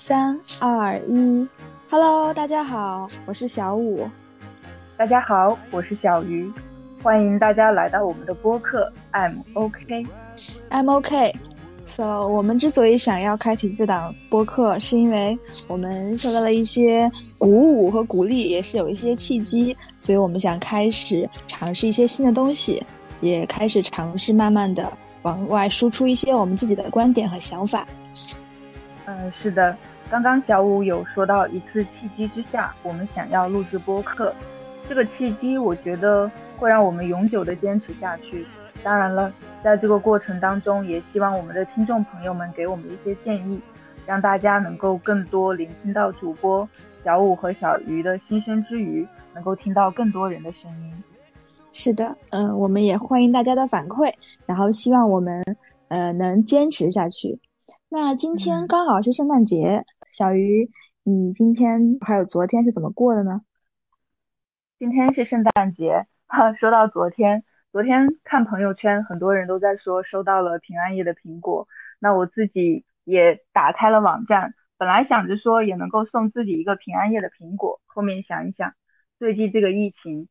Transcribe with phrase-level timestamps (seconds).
[0.00, 1.46] 三二一
[1.90, 4.08] ，Hello，大家好，我是小五。
[4.96, 6.50] 大家好，我是小鱼，
[7.02, 10.06] 欢迎大家来到我们的播客 I'm OK。
[10.70, 11.36] I'm OK。
[11.84, 22.82] So，我们之所以想要开启这档播客，是因为我们受到了一些鼓舞和鼓励，也是有一些契机，所以我们想开始尝试一些新的东西，
[23.20, 24.90] 也开始尝试慢慢的
[25.20, 27.86] 往外输出一些我们自己的观点和想法。
[29.04, 29.76] 嗯，是的。
[30.10, 34.34] 刚刚小五有说到一次契机之下，我们想要录制播客，
[34.88, 36.28] 这个契机我觉得
[36.58, 38.44] 会让我们永久的坚持下去。
[38.82, 39.30] 当然了，
[39.62, 43.60] 在这个过程当中，也希望我们的听众朋友们给我们一些建议，
[44.04, 46.68] 让大家能够更多聆听到主播
[47.04, 51.04] 小五和小鱼的心声之余，能够听到更多人的声音。
[51.72, 55.44] 是的，嗯，我们也欢迎大家的反馈，然后希望我们
[55.86, 57.38] 呃能坚持下去。
[57.88, 59.84] 那今天刚好是圣诞节。
[60.10, 60.68] 小鱼，
[61.04, 63.42] 你今天还有昨天是怎么过的呢？
[64.76, 71.68] 今天是圣诞节，哈，说到昨天，昨天看朋友圈，很多人都在说收到了平安夜的苹果，
[72.00, 78.74] 那我自己也打开了网站，本来想着说也能够送自己一个平安夜的苹果，后面想一想，
[79.16, 80.28] 最近这个疫情，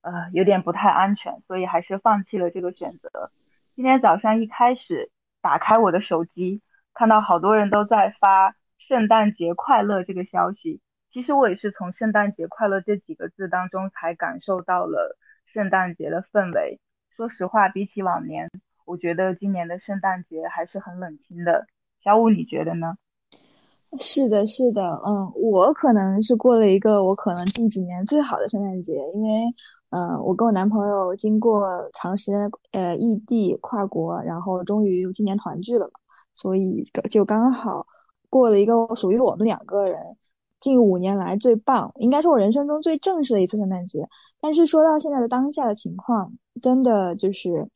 [0.00, 3.30] 呃，有点不太安全，所以还是放弃了这个选择。
[3.76, 5.10] 今天早上一开始
[5.42, 6.62] 打开我的手机，
[6.94, 8.56] 看到好多人都在发。
[8.80, 10.80] 圣诞节快乐这个消息，
[11.12, 16.80] 其实我也是从圣诞节快乐这几个字当中才感受到了圣诞节的氛围。
[17.14, 18.50] 说实话，比起往年，
[18.86, 21.66] 我觉得今年的圣诞节还是很冷清的。
[22.02, 22.96] 小五，你觉得呢？
[24.00, 29.54] 是的，是的，嗯，我可能是过了一个我可能近几年最好的圣诞节，因为，
[29.90, 35.90] 嗯，我跟我男朋友经过长时间呃异地跨国，然后终于今年团聚了，
[36.32, 37.86] 所以就刚好。
[38.30, 40.16] 过了一个属于我们两个人
[40.60, 44.08] 近五年来最棒，应该是我人生中最正式的一次圣诞节。
[44.40, 46.32] 但是说到现在的当下的情况，
[46.62, 47.68] 真的就是，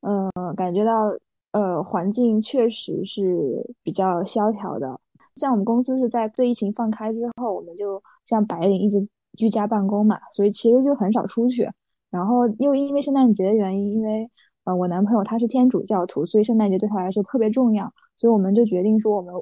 [0.00, 1.16] 嗯，感觉到
[1.50, 4.98] 呃环境确实是比较萧条的。
[5.34, 11.70] 像我们公司是在对疫情放开之后，我们就像白领一直居家办公嘛，所以其实就很少出去。
[12.10, 14.30] 然后又因为圣诞节的原因，因为
[14.64, 19.34] 呃我男朋友他是天主教徒，所以圣诞节对他来说特别重要，所以我们就决定说我们。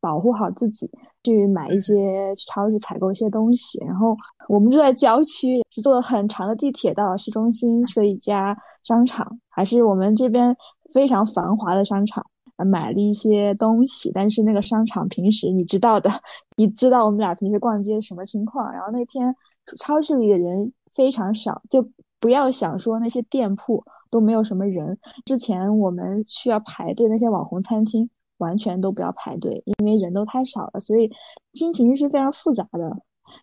[0.00, 0.90] 保护好自己，
[1.22, 3.78] 去买一些超市采购一些东西。
[3.84, 4.16] 然后
[4.48, 10.56] 我们住在郊区，是坐了很长的地铁到市中心去了一家商场，还是我们这边
[10.92, 12.26] 非常繁华的商场，
[12.56, 14.10] 买了一些东西。
[14.12, 16.10] 但是那个商场平时你知道的，
[16.56, 18.72] 你知道我们俩平时逛街什么情况。
[18.72, 19.36] 然后那天
[19.78, 21.88] 超市里的人非常少，就
[22.18, 24.98] 不要想说那些店铺都没有什么人。
[25.24, 28.10] 之前我们需要排队那些网红餐厅。
[28.42, 31.10] 完全都不要排队，因为人都太少了，所以
[31.54, 32.98] 心情是非常复杂的。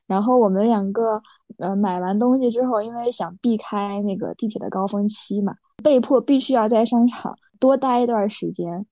[0.06, 1.24] 然后我们两个，
[1.58, 8.86] 呃，买完东西之后，因为想避开那个地铁的高峰期嘛，被迫必须要在商场多待一段时间。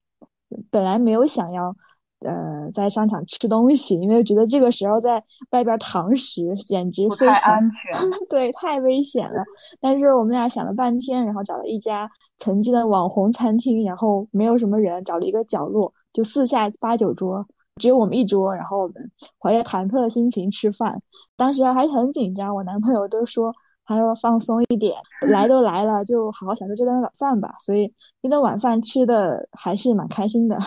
[0.70, 1.76] 本来没有想要，
[2.20, 9.44] 呃，在商场吃东西，因为觉得这个时候在外边堂食简直非常安全， 对，太危险了。
[9.80, 15.92] 但是我们俩想了半天，然后找了一家曾经的网红餐厅，然后没有什么人，找了一个角落。
[16.12, 17.46] 就四下八九桌，
[17.76, 21.02] 只有我们一桌，然后我们怀着忐忑的心情吃饭，
[21.36, 23.54] 当时还很紧张，我男朋友都说
[23.84, 27.54] 还要放松一点，来都来了，就好好享受这顿晚饭吧。
[27.60, 30.58] 所以这顿晚饭吃的还是蛮开心的。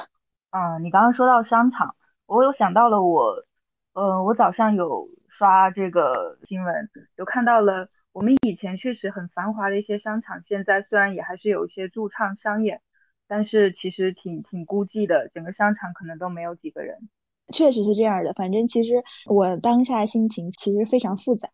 [0.51, 1.95] 嗯， 你刚刚说到商场，
[2.27, 3.43] 我又想到了我，
[3.93, 12.81] 呃，我早上有刷这个新闻，有看到了我们以前确实很繁华的一些商场，现在虽然也还是有一些驻唱商业。
[13.31, 17.07] 但是其实挺挺孤寂的，整个商场可能都没有几个人。
[17.53, 21.47] 确实是这样的，反正其实我当下心情其实非常复杂，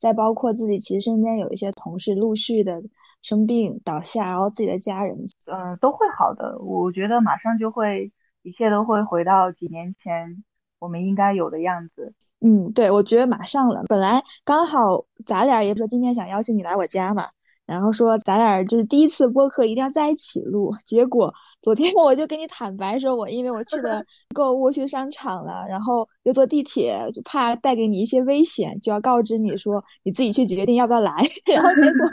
[0.00, 2.82] 再包括自己其实身边有一些同事陆续的
[3.22, 6.58] 生病倒下，然后自己的家人，嗯，都会好的。
[6.58, 8.10] 我觉得马上就会，
[8.42, 10.42] 一切都会回到几年前
[10.80, 12.12] 我们应该有的样子。
[12.40, 13.84] 嗯，对，我觉得马上了。
[13.86, 17.28] 本来刚好咱俩也说今天想邀请你来我家嘛。
[17.70, 21.32] 然后说咱俩就是第一次播客一定要在一起录，结果
[21.62, 31.12] 昨天 我就跟你坦白说，我因为我去的 购物去商场了，然后又坐地铁，就怕带给你一些危险，就要告知你说你自己去决定要不要来。
[31.46, 32.10] 然后结果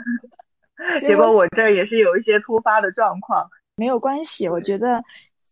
[1.00, 5.02] 结果我这也是有一些突发的状况，没有关系，我觉得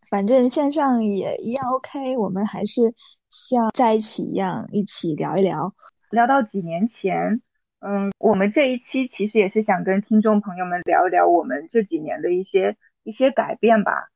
[0.09, 2.95] 反正线上也一样 OK，我们还是
[3.29, 5.75] 像在一起一样一起聊一聊，
[6.11, 7.43] 聊到几年前。
[7.87, 14.09] 嗯，我们这一期其实也是想跟听众朋友们聊一聊我们这几年的一些一些改变吧。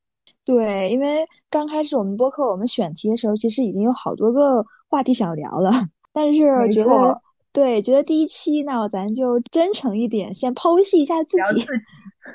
[0.44, 5.70] 对，因为刚开始我们播客我们选题的时候，其实已经有好多个话题想聊了，
[6.12, 7.20] 但是觉得
[7.52, 11.64] 对，觉得第一期那咱就真诚一点，先剖析一下自己。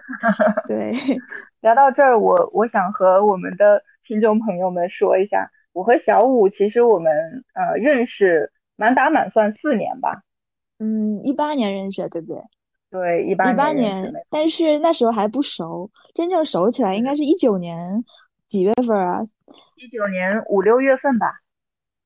[0.67, 0.93] 对，
[1.59, 10.21] 聊到这儿，我我想和我们的听众朋友们说一下，我和小五其实我们呃认识满打满算四年吧。
[10.79, 12.41] 嗯，一八年认识，对不对？
[12.89, 18.05] 对，一八一八年，但是那时候还不熟，真正熟起来应该是一九年
[18.47, 19.23] 几月份啊？
[19.75, 21.41] 一九年五六月份吧。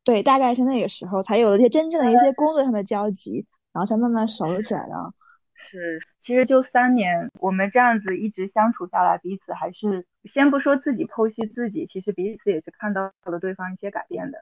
[0.03, 5.13] 对，大概是那个时候才有了些真正的一些工作上的交集，然后才慢慢熟起来的。
[5.69, 14.39] 是，其实就三年，我们这样子一直相处下来，彼此还是先不说自己剖析自己，其实彼此也是看到了对方一些改变的。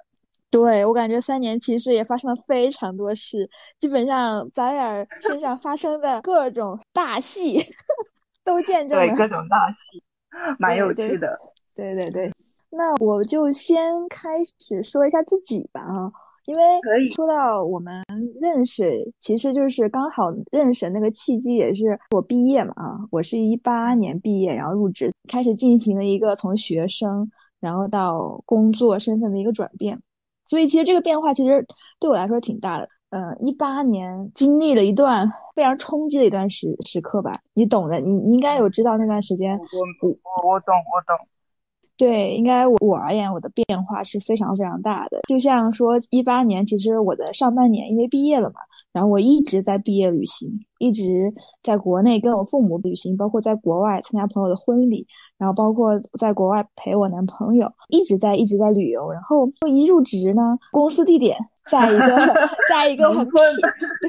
[0.49, 3.49] 对我感觉三年其实也发生了非常多事，
[3.79, 7.59] 基本上咱俩 身上发生的各种大戏
[8.43, 9.05] 都见证了。
[9.05, 10.03] 对，各种大戏，
[10.57, 11.37] 蛮有趣的。
[11.75, 12.33] 对对对，
[12.69, 16.11] 那我就先开始说一下自己吧啊。
[16.47, 18.01] 因为说到我们
[18.39, 27.29] 认识，其实就是刚好认识那个契机，也是我毕业嘛啊，我是一八年毕业，然后入职，开始进行了一个从学生
[27.59, 30.01] 然后到工作身份的一个转变，
[30.47, 31.65] 所以其实这个变化其实
[31.99, 32.89] 对我来说挺大的。
[33.09, 39.57] 嗯，一八年经历了一段非常冲击的一段时时刻吧，你懂的，你你应该有知道那段时间。
[39.57, 41.27] 我我我懂我懂。
[41.95, 45.21] 对，应该我我而言，我的变化是非常非常大的。
[45.27, 48.59] 就像说一八年，其实我的上半年因为毕业了嘛，
[48.91, 51.33] 然后我一直在毕业旅行，一直
[51.63, 59.11] 在国内跟我父母旅行，包括在国外参加朋友的婚礼，然后包括在国外陪我男朋友，一直在一直在旅游。
[59.11, 62.17] 然后一入职呢，公司地点在一个
[62.69, 63.31] 在一个很僻，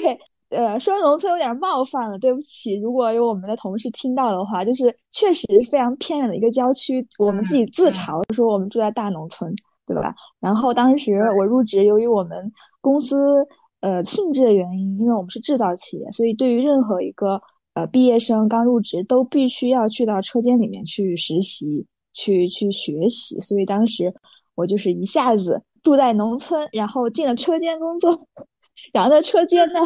[0.01, 0.19] 对。
[0.51, 2.75] 呃，说农村有点冒犯了，对不起。
[2.81, 9.55] 如果有我们的同事听到的话，就是确实非常偏远的一个郊区，我们自己自嘲说我们住在大农村，
[9.87, 10.15] 对吧？
[10.41, 12.51] 然后当时我入职，由于我们
[12.81, 13.47] 公司
[13.83, 17.43] 呃性质的原因，因为我们是制造企业，所以对于任何一个
[17.79, 23.41] 呃毕业生刚入职，都必须要去到车间里面去实习，去去学习。
[23.41, 24.15] 所以当时
[24.55, 28.27] 我就是一下子住在农村，然后进了车间工作，
[28.93, 29.81] 然后在车间呢。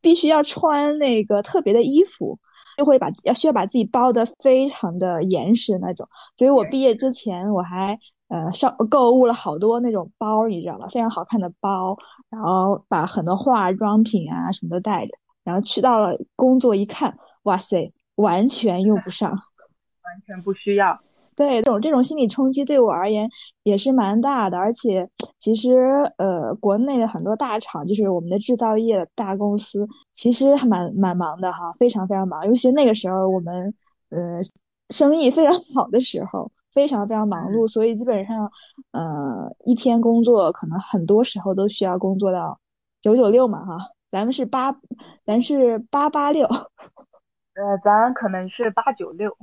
[0.00, 2.38] 必须要穿那个特别的衣服，
[2.76, 6.08] 就会把要需要把自己包的非常的严实那种。
[6.36, 7.98] 所以我毕业之前我还
[8.28, 10.86] 呃上购物了好多那种包，你知道吗？
[10.86, 11.98] 非常好看的包，
[12.30, 15.10] 然后把很多化妆品啊什么都带着，
[15.42, 17.18] 然后去到了工作一看，
[17.48, 19.30] 哇塞，完全用不上，
[20.04, 21.00] 完全不需要。
[21.34, 23.30] 对，这种这种心理冲击对我而言
[23.62, 25.08] 也是蛮大的，而且
[25.38, 25.72] 其实
[26.18, 33.72] 呃，国内的很多大厂，就是我们的制造业的大公司，其实还蛮蛮忙的哈，非常非常忙，尤其那个时候我们
[34.10, 34.40] 呃
[34.90, 38.50] 生意非常 好的时候，非常非常忙碌，所以基本上
[38.90, 42.58] 呃一天工作可能很多时候都需要工作到
[43.00, 43.78] 九九六嘛哈，
[44.10, 44.76] 咱们是八，
[45.24, 46.48] 咱是八八六，
[47.58, 49.36] 呃，咱可能是八九六。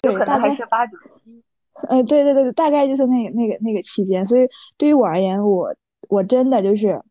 [0.00, 1.42] 对，大概是八九七，
[1.88, 4.24] 呃，对对对大概就是那个那个那个期间。
[4.24, 4.48] 所以
[4.78, 5.74] 对于我而言，我
[6.08, 7.02] 我真的就是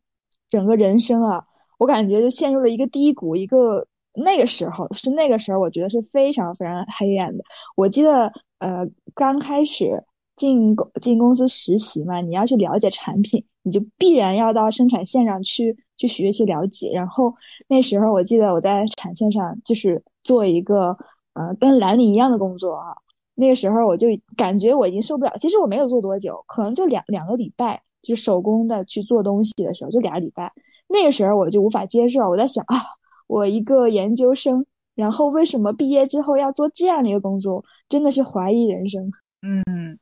[0.50, 1.46] 整个人生啊，
[1.78, 3.36] 我感觉就陷入了一个低谷。
[3.36, 7.44] 一个那个时候是那个时候，我觉得是非常非常黑暗的。
[7.76, 10.04] 我记得呃，刚开始
[10.38, 16.92] 进公进公司实习嘛，你要去了解产品，你就必然要到生产线上去去学习了解。
[16.94, 17.36] 然后
[17.68, 20.98] 那时候我记得我在产线上就是做一个。
[21.40, 22.98] 呃，跟蓝领一样的工作啊，
[23.36, 25.38] 那个时候我就感觉我已经受不了。
[25.40, 30.52] 其实我没有做多久，可能就两两个礼拜，就手工的去做东西的时候，就俩礼拜。
[30.88, 32.82] 那个时候我就无法接受，我在想啊，
[33.28, 34.66] 我一个研究生，
[34.96, 37.64] 然后为什么毕业之后要做这样的一个工作？
[37.88, 39.12] 真的是怀疑人生。
[39.44, 40.00] 嗯，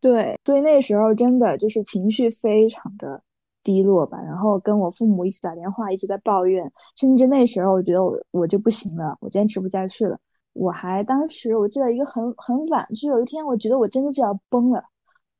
[0.00, 3.22] 对，所以那时候真的就是情绪非常的
[3.64, 10.18] 低落吧，然后跟我父母一起打电话，一直在抱怨，甚至那时候我觉得我我就不行了，我坚持不下去了。
[10.52, 14.84] 我还当时我记得一个很很晚，就是有一天我觉得我真的就要崩了，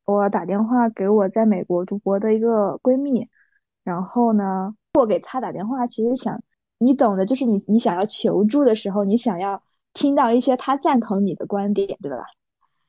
[0.05, 3.29] 我打电话给我在美国读博的一个闺蜜，
[3.85, 6.43] 然后呢，我给她打电话，其实想
[6.79, 9.62] 你懂的，就是你你想要求助的时候，你想要
[9.93, 12.25] 听到一些她赞同你的观点，对吧？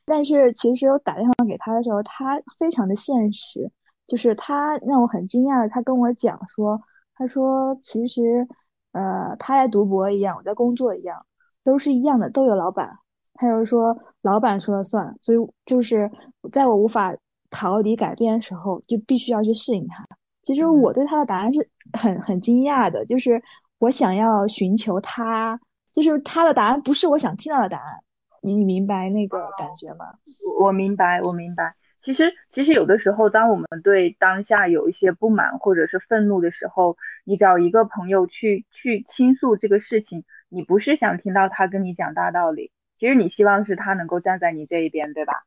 [0.10, 3.72] 但是其实我打电话给他的时候，他非常的现实，
[4.08, 6.82] 就是他让我很惊讶的，他跟我讲说，
[7.16, 8.48] 他说其实
[8.92, 11.26] 呃，他在读博一样，我在工作一样。
[11.62, 12.98] 都是一样的，都有老板。
[13.34, 16.10] 他有说老板说了算，所以就是
[16.52, 17.16] 在我无法
[17.50, 20.08] 逃离改变的时候，就必须要去适应他。
[20.42, 23.44] 其实我对他的答案是很很惊讶的，就是
[23.78, 25.60] 我想要寻求他，
[25.94, 28.00] 就是他的答案不是我想听到的答案。
[28.42, 30.14] 你你明白那个感觉吗？
[30.46, 31.76] 我我明白，我明白。
[32.02, 45.44] 其实其实有的时候，当我们对当下有一些不满或者是愤怒的时候，你找一个朋友去去倾诉这个事情，你不是想听到他跟你讲大道理，其实你希望是他能够站在你这一边，对吧？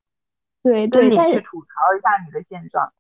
[0.62, 2.92] 对对，但是吐槽一下你的现状。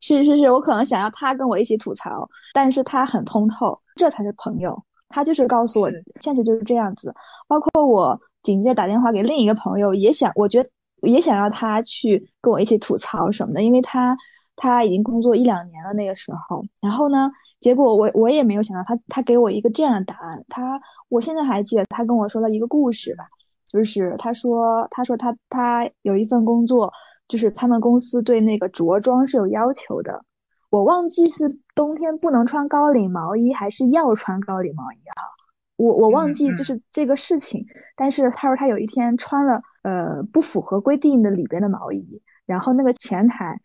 [0.00, 4.84] 是是是，我可能想要他跟我一起吐槽，但是他很通透，这才是朋友。
[5.12, 5.90] 他就是告诉我
[6.20, 7.12] 现实就是这样子，
[7.48, 10.70] 包括我紧接着打电话给另一个朋友，也想，我觉得
[11.02, 14.16] 也想让他去跟我一起吐槽什么的，因为他
[14.56, 17.30] 他已经工作一两年了那个时候，然后呢，
[17.60, 23.24] 结果我我也没有想到他他给我一个这样的答案，他我现在还记得他跟我说了一个故事吧，
[23.68, 26.92] 就是他说他说他他有一份工作，
[27.28, 30.24] 就是他们公司对那个着装是有要求的。
[30.70, 31.44] 我忘记是
[31.74, 35.39] 冬天不能穿高领毛衣，还是要穿高领毛衣哈。
[35.80, 43.58] 我我忘记就是这个事情，但是他说他有一天穿了呃不符合规定的里边的毛衣，然后那个前台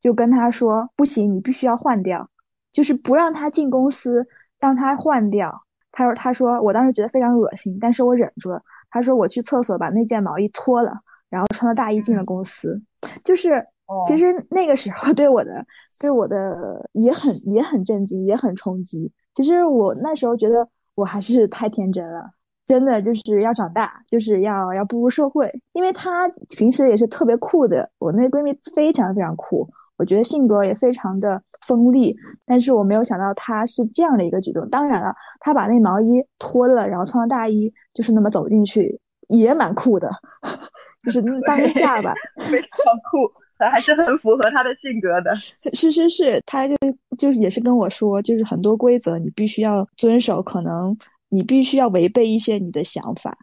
[0.00, 2.28] 就跟他说不行，你必须要换掉，
[2.72, 4.26] 就是不让他进公司，
[4.58, 5.62] 让他换掉。
[5.92, 8.62] 他说他说我当时觉得非常恶心，但是我忍住了。
[8.90, 12.82] 他说我去厕所把那件毛衣脱了，然后穿了大衣进了公司，
[13.24, 13.66] 就是。
[14.06, 15.66] 其实那个时候对我的
[15.98, 19.10] 对我的也很也很震惊，也很冲击。
[19.34, 20.68] 其实我那时候觉得
[21.00, 22.30] 我还是太天真了，
[22.66, 25.62] 真的就是要长大，就是要要步入社会。
[25.72, 32.16] 因为她平时也是特别酷的，我那闺蜜非常非常酷，我觉得性格也非常的锋利。
[32.44, 34.68] 但是我没有想到她是这样的一个举动。
[34.68, 40.10] 当然了，她把那毛衣脱了，然后穿了大衣，就是那么走进去，也蛮酷的，
[41.02, 42.68] 就是当下吧， 非常
[43.10, 43.39] 酷。
[43.68, 46.76] 还是很符合他的性格的，是是是，他就
[47.18, 50.96] 就也是跟我说，就是很多规则你必须要遵守，可能
[51.28, 53.38] 你必须要违背一些你的想法，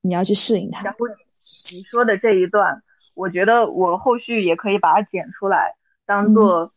[0.00, 0.82] 你要去适应它。
[0.82, 2.82] 然后你说的这一段，
[3.14, 5.74] 我觉得我后续也可以把它剪出来，
[6.06, 6.72] 当做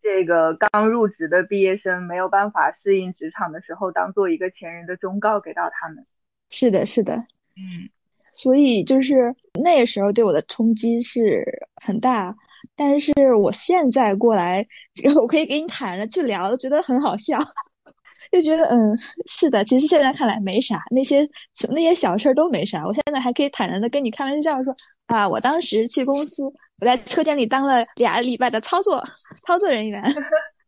[0.00, 6.06] 这个刚入职的毕业生没有办法适应职场的时候，当做一个前人的忠告给到他们。
[6.48, 7.16] 是的，是的，
[7.56, 7.90] 嗯。
[8.34, 12.34] 所以就是那个时候对我的冲击是很大，
[12.76, 14.66] 但是我现在过来，
[15.16, 17.38] 我可以给你坦然去聊，觉得很好笑，
[18.30, 18.96] 就觉得嗯，
[19.26, 21.28] 是的，其实现在看来没啥，那些
[21.70, 24.72] 那些小事儿都没啥，我现在还可以坦然的跟你开玩笑说
[25.06, 29.04] 啊，我当时去公司，我在车间里当了俩礼拜的操作
[29.46, 30.02] 操作人员，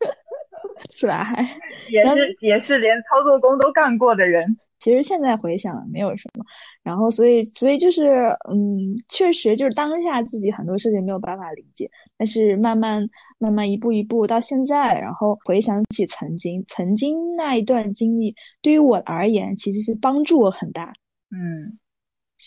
[0.91, 1.25] 是吧？
[1.25, 1.43] 还
[1.89, 4.59] 也是也是连操作工都干过的人。
[4.85, 6.45] 其实现在回想没有什么，
[6.83, 20.93] 然后所以所以就是，嗯，确实就是当下自己很多事情没有办法理解，但是慢慢慢慢一步一步到现在，然后回想起曾经曾经那一段经历，对于我而言其实是帮助我很大。
[21.31, 21.79] 嗯，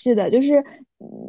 [0.07, 0.63] 是的，就是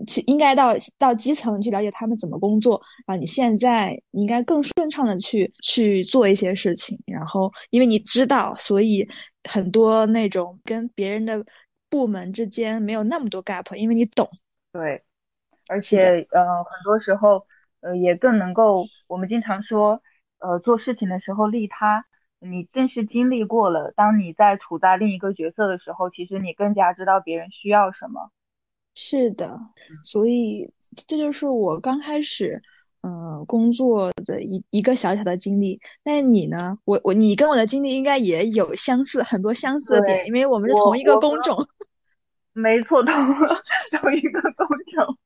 [0.07, 9.09] 其应该到到基层去了解他们怎么工作，然后你现在你应该更顺畅的去去做一些事情，然后因为你知道，所以。
[9.49, 11.47] 很多那种跟别人的
[11.89, 14.29] 部门之间没有那么多 gap，因为你懂。
[14.73, 15.05] 对，
[15.69, 17.47] 而且呃，很多时候
[17.81, 20.03] 呃也更能够，我们经常说
[20.39, 22.05] 呃做事情的时候利他，
[22.41, 28.31] 你正是经历过了，当你在处在另一个角色的时候，其实你更加知道别人需要什么。
[29.01, 29.61] 是的，
[30.03, 30.73] 所以
[31.07, 32.61] 这就是我刚开始。
[33.01, 36.79] 嗯，工作的一一个小小的经历，那你呢？
[36.85, 41.69] 我我你跟我的经历应该也有相似，很多相似的点，因为我们是同一个工种。
[42.53, 45.17] 没错，同同一个工种，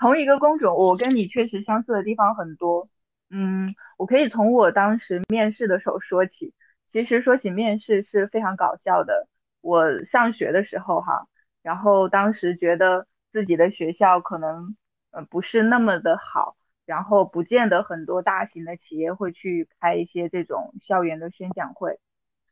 [0.00, 2.88] 同一个工种，我跟你确实相似的地方很多。
[3.28, 6.54] 嗯，我可以从我当时面试的时候说起。
[6.90, 9.28] 其实说起面试是非常搞笑的。
[9.60, 11.26] 我上学的时候哈，
[11.64, 14.76] 然后当时觉得自己的学校可能
[15.10, 16.54] 呃不是那么的好。
[16.86, 21.98] 然后不见得很多大型的企业会去开一些这种校园的宣讲会，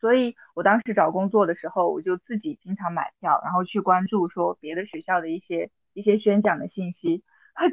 [0.01, 7.23] 所以我当时找工作的时候，我就自己经常买票，然后去关注说别的学校的一些一些宣讲的信息。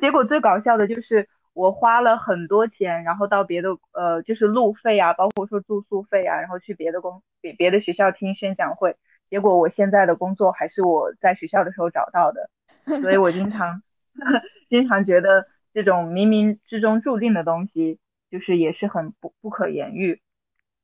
[0.02, 8.98] 结果最搞笑的就是我花了很多钱，然后到别的呃就是路费啊，包括说住宿费啊，然后去别的公别别的学校听宣讲会。
[9.30, 12.50] 结果我现在的工作还是我在学校的时候找到的，
[13.02, 13.82] 所以我经常
[14.68, 15.48] 经常觉得。
[15.72, 18.00] 这种冥冥之中注定的东西，
[18.32, 20.20] 就是也是很不不可言喻。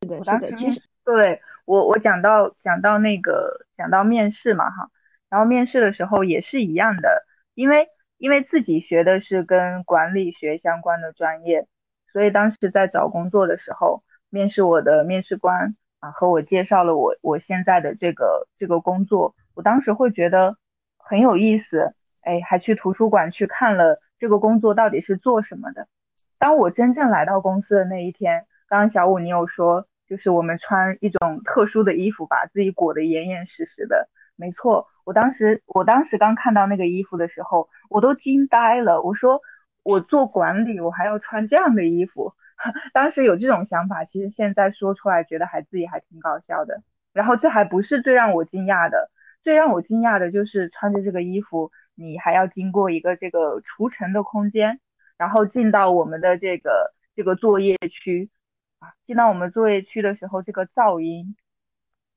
[0.04, 0.52] 是的，是的。
[0.52, 4.92] 其实对我我讲到讲到那个讲到面试嘛哈，
[5.28, 7.26] 然后面试的时候也是一样的，
[7.56, 7.88] 因为
[8.18, 11.66] 因为自己学的是跟管理学相关的专业，
[12.14, 15.76] 所以当时在找工作的时候，面试我的面试官
[16.12, 20.58] 和我介绍了我我现在的这个这个工作，我当时会觉得
[20.98, 21.94] 很有意思。
[22.22, 25.88] 哎，还去图书馆去看了这个工作到底是做什么的。
[26.40, 34.10] 当我真正来到公司的那一天，刚刚小五你有说，就是我们穿一种特殊的衣服，把自己裹得严严实实的。
[34.36, 39.04] 没错，我当时我当时刚看到那个衣服的时候，我都惊呆了。
[39.04, 39.42] 我说
[39.84, 42.34] 我做管理，我还要穿这样的衣服。
[42.94, 46.82] 当时有这种想法，其实现在说出来，觉得还自己还挺搞笑的。
[47.14, 49.10] 然后这还不是最让我惊讶的，
[49.42, 54.80] 最让我惊讶的就是穿着这个衣服，你还要经过一个这个除尘的空间，
[55.18, 58.30] 然后进到我们的这个这个作业区
[58.80, 61.38] 啊，进到我们作业区的时候，这个噪音，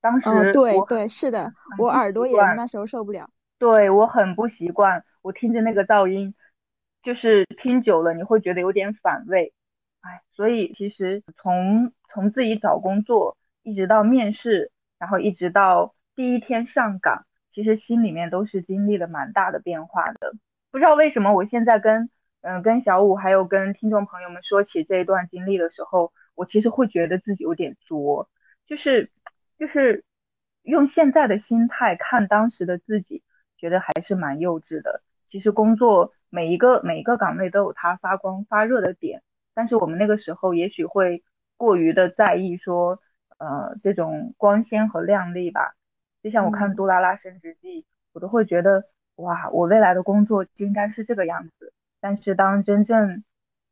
[0.01, 6.35] 当时对对是的，我耳朵也那时候受不了，对我很不习惯，我听着那个噪音，
[7.05, 9.53] 就是听久了你会觉得有点反胃。
[10.09, 20.33] 哎，所以其实从从自己找工作，一直到面试，然后一直到第一天上岗，其实心里面都是经历了蛮大的变化的。
[20.71, 22.09] 不知道为什么，我现在跟
[22.41, 28.31] 嗯跟小五还有跟听众朋友们说起这一段经历的时候，我其实会觉得自己有点作，
[28.67, 29.11] 就是
[29.59, 30.05] 就是
[30.63, 33.23] 用现在的心态看当时的自己，
[33.59, 35.03] 觉得还是蛮幼稚的。
[35.31, 39.23] 其实工作每一个每一个岗位都有它发光发热的点。
[39.59, 41.25] 但是我们那个时候也许会
[41.57, 43.01] 过于的在意说，
[43.39, 45.75] 呃，这种光鲜和亮丽吧。
[46.23, 48.85] 就像我看《杜拉拉升职记》，我都会觉得，
[49.17, 51.73] 哇，我未来的工作就应该是这个样子。
[51.99, 53.25] 但是当真正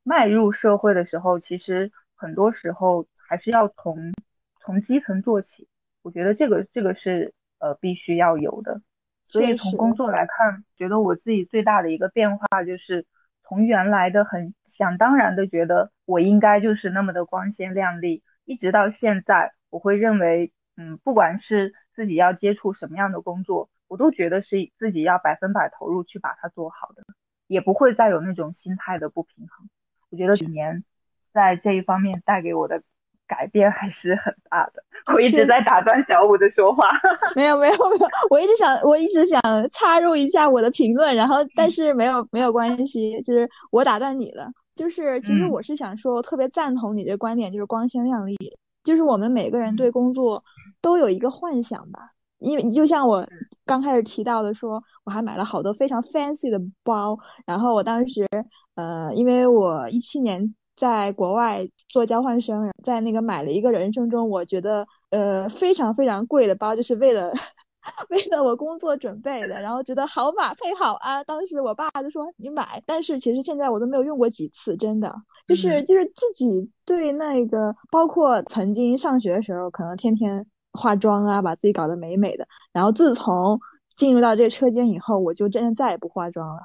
[0.02, 4.12] 迈入社会的时候，其实很多时候还是要从
[4.59, 5.69] 从基层做起。
[6.02, 8.81] 我觉得这个这个是呃必须要有的。
[9.23, 13.07] 所以从工作来看，觉得我自己最大的一个变化就是。
[13.49, 27.05] 从原来的很想当然的觉得我应该就是那么的光鲜亮丽，一直到现在，我会认为，嗯，不管是自己要接触什么样的工作，我都觉得是自己要百分百投入去把它做好的，
[27.47, 29.69] 也不会再有那种心态的不平衡。
[30.11, 30.85] 我觉得几年
[31.32, 32.82] 在这一方面带给我的。
[33.26, 34.82] 改变还是很大的。
[35.15, 36.89] 我一直在打断小五的说话。
[37.34, 44.49] 没有没有没有，我一直想我一直想插入一下我的评论，然后但是没有没有关系，就是我打断你了。
[44.75, 48.36] 就是其实我是想说，特别赞同你的观点，就是光鲜亮丽。
[48.82, 50.43] 就是我们每个人对工作
[50.80, 53.26] 都有一个幻想吧，因为就像我
[53.65, 58.28] 刚开始提到的，说我还买了好多非常 fancy 的包，然后我当时
[58.75, 60.54] 呃，因为我一七年。
[60.76, 67.32] 在国外做交换生，在那个买了一个人生中我觉得呃非常非常贵的包，就是为了
[68.10, 71.25] 为了我工作准备的，然后觉得好马配好啊。
[71.25, 75.15] 当时我爸就说你买，但是其实现在我都没有用过几次，真的
[75.47, 82.47] 就是就是自己对那个，包括曾经上学的时候，可能天天化妆啊，把自己搞得美美的。
[82.73, 83.60] 然后自从
[83.97, 86.62] 进入到这个车间以后，我就真的再也不化妆了，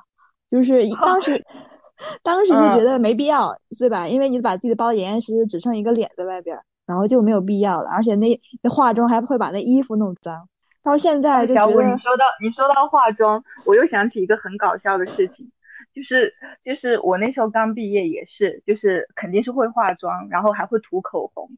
[0.50, 1.46] 就是当时。
[2.24, 4.08] 当时就觉得没必要，对吧？
[4.08, 7.90] 因为你把自己的包严严实实，只剩一个脸在外边，然后就没有必要了。
[7.90, 10.48] 而且那那化妆还会把那衣服弄脏。
[10.84, 15.52] 到现在就觉得，你说到你说到化妆，我又想起一个很搞笑的事情，
[15.94, 16.34] 就是
[16.66, 21.52] 就是我那时候刚毕业也是，就是肯定是会化妆，然后还会涂口红。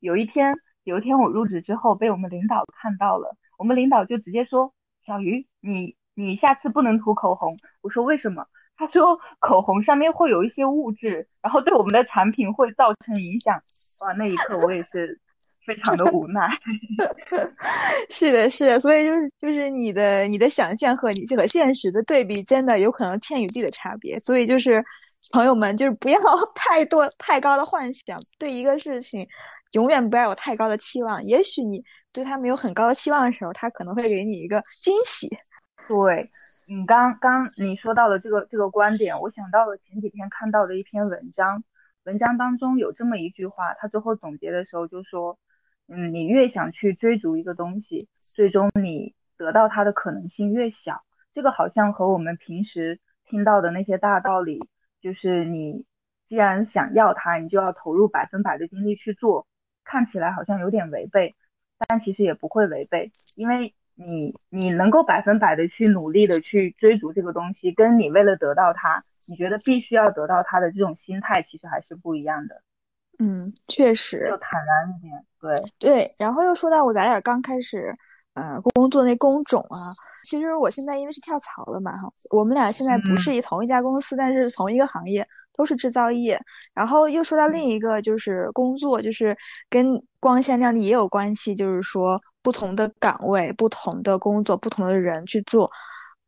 [0.00, 4.72] 有一天有一天我入职之后被我们领导看到了，我们领导就直接说
[5.06, 13.54] ：“小鱼，你你下次不能涂口红。”我说：“为什么？”他说口红上面会有一些物质，然后对我们的产品会造成影响。
[14.02, 15.20] 哇，那一刻我也是
[15.64, 16.50] 非常的无奈。
[18.10, 24.18] 是的，是的，所以就是就是你的你的想象和你和现实的对比，真的有可能天与地的差别。
[24.18, 24.82] 所以就是
[25.30, 26.20] 朋友们，就是不要
[26.54, 29.28] 太多太高的幻想，对一个事情
[29.72, 31.22] 永远不要有太高的期望。
[31.22, 35.28] 也许你对他没有很高的期望的时候，他可能会给你一个惊喜。
[35.86, 36.30] 对
[36.66, 41.62] 你刚刚你说到的这个这个观点，我想到了前几天看到的一篇文章，
[42.04, 45.38] 文章当中有这么一句话，他最后总结的时候就说，
[45.88, 51.02] 嗯，你越想去追逐一个东西，最终你得到它的可能性越小。
[51.34, 54.66] 这个好像和我们平时听到的那些大道理，
[55.02, 55.84] 就是你
[56.26, 59.46] 既然想要它，你就要投入百分百的精力去做，
[59.84, 61.34] 看起来好像有点违背，
[61.86, 63.74] 但其实也不会违背，因为。
[63.96, 72.62] 你你能够百分百的去努力的去追逐这个东西，跟你为了得到它，你觉得必须要得到它的这种心态，其实还是不一样的。
[73.20, 74.28] 嗯，确实。
[74.28, 76.10] 就坦然一点，对对。
[76.18, 77.96] 然后又说到我咱俩刚开始，
[78.34, 79.78] 呃，工作那工种啊，
[80.26, 86.40] 其实我现在因为是跳槽了嘛，哈，我们俩现在不是一同一家公司，但是同一个行业，都是制造业。
[86.74, 89.38] 然后又说到另一个就是工作，就是
[89.70, 92.20] 跟光鲜亮丽也有关系，就是说。
[92.44, 95.70] 不同的岗位、不同的工作、不同的人去做，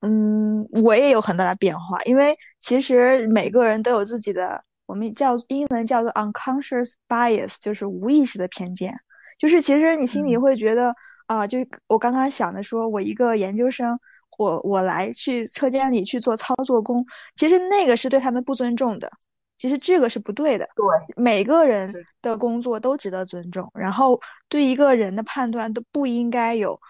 [0.01, 8.99] 嗯，嗯，我也有很大的变化，因为其实每个人都有自己的，我们叫英文叫做 unconscious bias，就是无意识的偏见。
[9.39, 10.91] 就是其实你心里会觉得
[11.27, 14.01] 啊，就我刚刚想的，说我一个研究生，
[14.39, 17.05] 我我来去车间里去做操作工，
[17.37, 19.13] 其实那个是对他们不尊重的。
[19.59, 20.69] 其实这个是不对的。
[20.75, 20.85] 对，
[21.17, 21.93] 每个人
[22.23, 26.81] 的工作都值得尊重，然后对一个人的判断都不应该有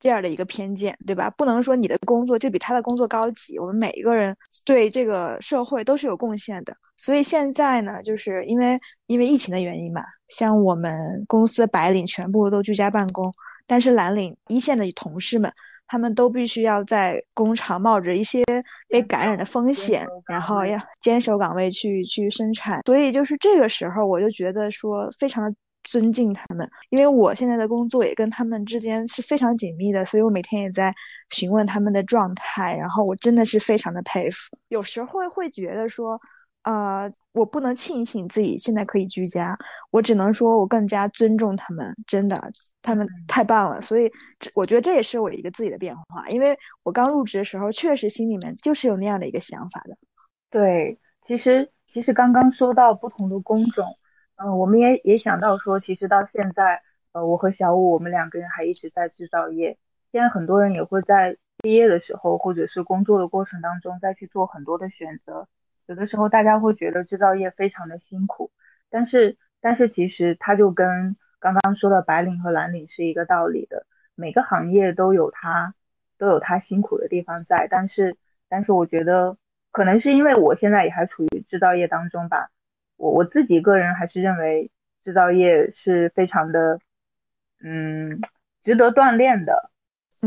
[0.00, 1.30] 这样的一个偏见，对吧？
[1.30, 3.58] 不能说你的工作就比他的工作高级。
[3.58, 6.76] 我们每一个人对这个社会都是有贡献的。
[6.96, 13.32] 所以现在呢，就是因为因为疫情的原因嘛，像我们公司白领全部都居家办公，
[13.66, 15.52] 但是蓝领一线的同事们。
[15.92, 18.42] 他们都必须要在工厂冒着一些
[18.88, 22.80] 被感染的风险，然后要坚守岗位去去生产。
[22.86, 30.94] 所以就是这个时候，我就觉得说非常的尊敬他们，因为我现在的工作也跟他们之间是非常紧密的，所以我每天也在
[31.28, 34.56] 询问他们的状态，然后我真的是非常的佩服。
[34.68, 36.18] 有时候会觉得说。
[36.62, 39.58] 呃，我不能庆幸自己现在可以居家，
[39.90, 42.36] 我只能说我更加尊重他们，真的，
[42.82, 43.80] 他们太棒了。
[43.80, 44.10] 所以，
[44.54, 49.96] 我觉得这也是我一个自己的变化，因为我刚入职的时候，确实心里面就是有那样的一个想法的。
[50.50, 53.96] 对，其实其实刚刚说到不同的工种，
[54.36, 59.78] 嗯，我们也也想到说，其实到现在，呃，我和小五我们两个人还一直在制造业。
[60.12, 65.48] 现在很多人也会在毕业的时候，或者是工作的过程当中，再去做很多的选择。
[65.86, 68.50] 有的时候大家会觉得制造业非常的辛苦，
[68.90, 75.74] 但是但是其实它就跟刚刚说的白领和蓝领是一个道理的，每个行业都有它
[76.18, 78.16] 都有它辛苦的地方在，但是
[78.48, 79.36] 但是我觉得
[79.70, 82.50] 可能是因为我现在也还处于制造业当中吧，
[82.96, 84.70] 我我自己个人还是认为
[85.04, 86.78] 制造业是非常的
[87.60, 88.20] 嗯
[88.60, 89.71] 值得锻炼的。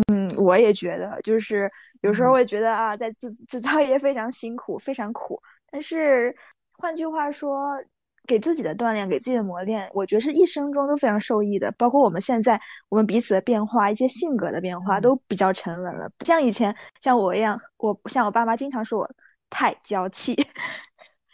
[0.07, 1.69] 嗯，我也觉得，就是
[2.01, 5.41] 有时候会觉得啊，在制制造业非常辛苦，非常苦。
[5.71, 6.35] 但是
[6.77, 7.81] 换句话说，
[8.27, 11.71] 给自己的锻炼，给自己的磨练，我觉得是一生中都非常受益的。
[11.77, 16.11] 包括我们现在，我们彼此的变化，一些性格的变化，都比较沉稳了。
[16.17, 19.09] 不像以前，像我一样，我像我爸妈经常说我
[19.49, 20.35] 太娇气。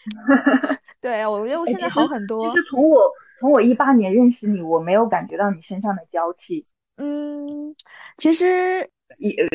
[1.02, 2.50] 对，我觉得我现在好很多。
[2.50, 3.02] 其实从我
[3.40, 6.64] 从我一八年认识你，我没有感觉到你身上的娇气。
[6.98, 7.74] 嗯，
[8.18, 8.90] 其实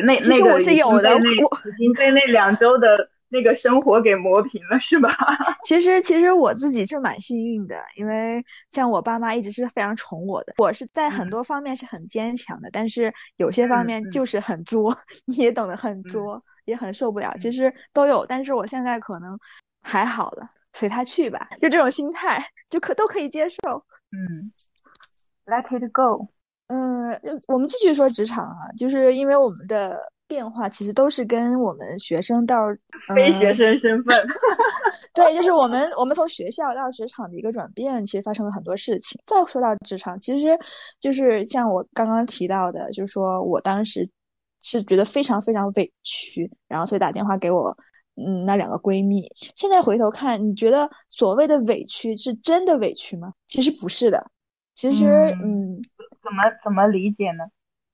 [0.05, 5.15] 那那个是有的，我已经被那两周的那个生活给磨平了，是吧？
[5.63, 19.37] 其实其实我自己是蛮幸运的，因为像我爸妈一直是非常宠我的，我是在很多方面是很坚强的，但是有些方面就是很作， 你也懂得很作，也很受不了，其实都有，但是我现在可能
[19.81, 23.85] 还好了，随他去吧，就这种心态就可都可以接受。
[24.11, 24.51] 嗯
[25.45, 26.29] ，Let it go。
[26.67, 32.57] 嗯，我们继续说职场啊，就是因为我们的变化其实都是跟我们学生到
[33.15, 34.27] 非学生身份，
[35.15, 39.21] 对，就是我们我们从学校到职场的一个转变，其实发生了很多事情。
[39.25, 40.59] 再说到职场，其实
[40.99, 44.09] 就是像我刚刚提到的，就是说我当时
[44.61, 47.77] 是觉得非常非常委屈，然后所以打电话给我
[48.17, 49.31] 嗯那两个闺蜜。
[49.55, 53.31] 现在回头看，你觉得所谓的委屈是真的委屈吗？
[53.47, 54.29] 其实不是的，
[54.77, 55.81] 其实嗯。
[56.21, 57.45] 怎么怎么理解呢？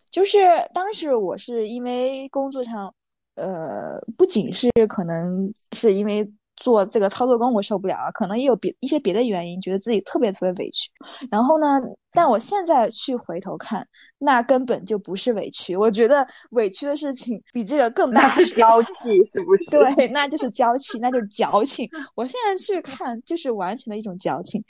[0.09, 0.39] 就是
[0.73, 2.95] 当时我是因为工作上，
[3.35, 10.89] 呃，不仅是可能是因为做这个操作工我受不了啊，可能也有别一些别的原因，觉得自己特别特别委屈。
[11.29, 11.79] 然后呢，
[12.11, 18.29] 但我现在去回头看，那根本就不是委屈，我觉得委屈的事情比这个更大。
[18.29, 18.89] 是娇气，
[19.31, 19.65] 是不是？
[19.69, 21.87] 对，那就是娇气，那就是矫情。
[22.15, 24.63] 我现在去看，就是完全的一种矫情。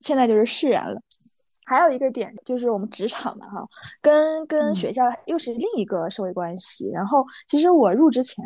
[0.00, 1.02] 现在就是释然了。
[1.70, 3.68] 还有一个点就是我们职场嘛，哈，
[4.02, 6.90] 跟跟学校又是另一个社会关系。
[6.90, 8.44] 然后其实我入职前，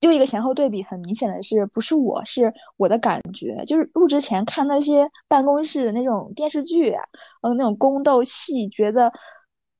[0.00, 7.00] 又一个前后对比很明显的是，不是我是我的感觉，就是入职前看那些办公室的那种电视剧啊，
[7.42, 9.12] 嗯，那种宫斗戏，觉得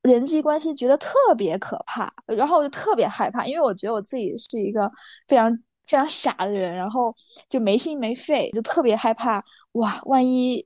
[0.01, 4.89] 人际关系觉得特别可怕，然后我就特别害怕，因为我觉得我自己是一个
[5.27, 5.53] 非常
[5.85, 7.13] 非常傻的人，然后
[7.49, 10.65] 就没心没肺，就特别害怕，哇，万一。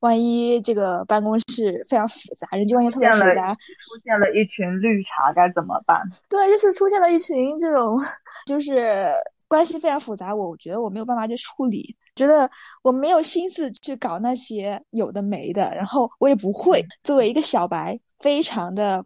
[0.00, 6.02] 万一这个办公室非常复杂，人际关系特别复杂，出现了一群绿茶该怎么办？
[6.28, 8.00] 对，就是出现了一群这种，
[8.46, 9.12] 就是
[9.48, 12.50] 关系非常复杂，我觉得我没有办法去处理，觉得
[12.82, 16.84] 我没有心思去搞那些有的没的，然后我也不会。
[17.02, 19.04] 作为一个小白，非常的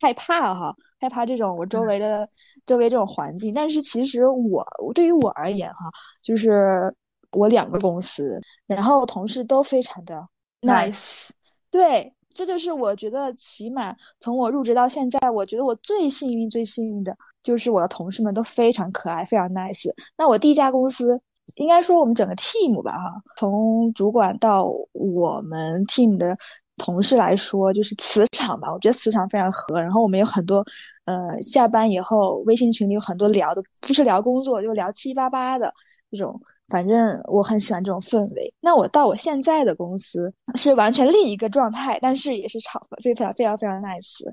[0.00, 2.28] 害怕哈，害怕这种我周围的
[2.66, 3.52] 周围这种环境。
[3.54, 5.90] 但是其实我对于我而言哈，
[6.22, 6.94] 就是。
[7.32, 10.28] 我两个公司，然后同事都非常的
[10.60, 11.30] nice，
[11.70, 19.88] 对，这就是我觉得起码从我入职到现在，我觉得我最幸运最幸运的就是我的同事们都非常可爱，非常 nice。
[20.16, 21.22] 那我第一家公司，
[21.56, 26.36] 应该说我们整个 team 吧，哈，从主管到我们 team 的
[26.76, 29.80] 同事来说，就是磁场吧，我觉得磁场非常合。
[29.80, 30.64] 然后我们有很多，
[31.06, 35.72] 呃，下班以后微信群里有很多聊的，不是聊工作，就聊七七八八的
[36.10, 36.42] 这种。
[36.72, 38.54] 反正我很喜欢这种氛围。
[38.60, 44.24] 那我到我现在的公司是完全另一个状态，但是也是吵的非常非常非常 nice。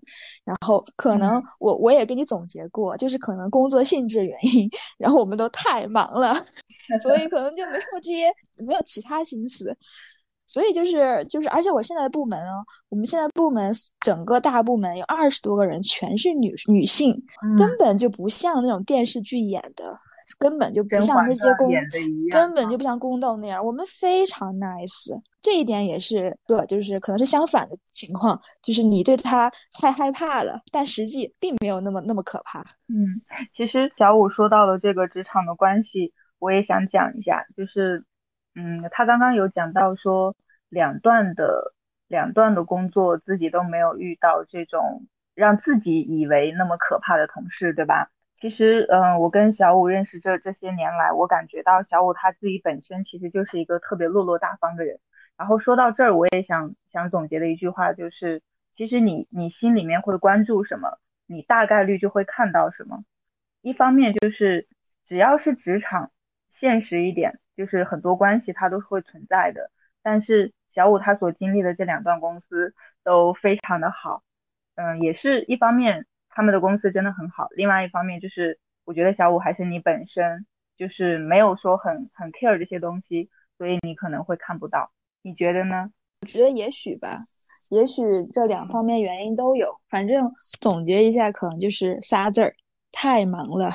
[0.45, 6.45] 然后可能我我也给你总结过，就是可能工作性质原因，然后我们都太忙了，
[7.04, 9.78] 所以可能就没有这些没有其他心思。
[10.50, 17.24] 所以就是就是，而且我现在的部门啊，我们现在部门整个大部门有二十多个人，全是女女性，
[17.58, 20.00] 根本就不像那种电视剧演的。
[20.38, 21.70] 根本就不像那些宫，
[22.32, 23.66] 根本就不像宫斗那样。
[23.66, 32.60] 我们非常 nice，这一点也是个，就是可能是相反的情况，就是你对他太害怕了，但实际并没有那么那么可怕。
[32.88, 33.20] 嗯，
[33.58, 38.06] 其实小五说到了这个职场的关系，我也想讲一下，就是，
[38.56, 40.36] 嗯，他刚刚有讲到说
[40.70, 41.74] 两段的
[42.08, 48.12] 两段的工作自己都没有遇到这种让自己以为那么可怕的同事，对吧？
[48.36, 55.00] 其实，嗯，我跟小五认识这这些年来，我感觉到小五他自己本身其实就是一个特别落落大方的人。
[55.38, 58.42] 然后说到这儿，我也想想总结的一句话就是，
[58.76, 63.04] 其实你你心里面会关注什么，你大概率就会看到什么。
[63.62, 64.68] 一方面就是
[65.06, 66.12] 只要是职场，
[66.50, 69.69] 现实一点，就是很多关系它都是会存在的。
[70.02, 74.24] 但是小五他所经历的这两段公司都非常的好，
[74.76, 76.06] 嗯，也是一方面。
[76.32, 77.48] 他们的公司真的很好。
[77.52, 80.45] 另外一方面就是，我觉得小五还是你本身
[80.78, 84.91] 就是没有说很很 care 这些东西，所以你可能会看不到。
[85.22, 85.91] 你觉得呢？
[86.22, 87.26] 我觉得也许吧，
[87.72, 89.82] 也许这两方面原因都有。
[89.89, 92.56] 反正总结一下，可能就是仨字儿：
[92.93, 93.72] 太忙了，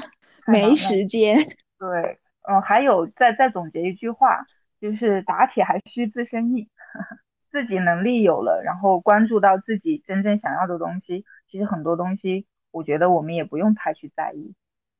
[0.46, 1.36] 没时间。
[1.78, 4.46] 对，嗯，还有再再总结一句话，
[4.80, 6.68] 就是打铁还需自身硬。
[7.50, 12.46] 自己能力有了，然后关注到自己真正想要的东西，其实很多东西。
[12.72, 14.56] 我觉得我们也不用太去在意。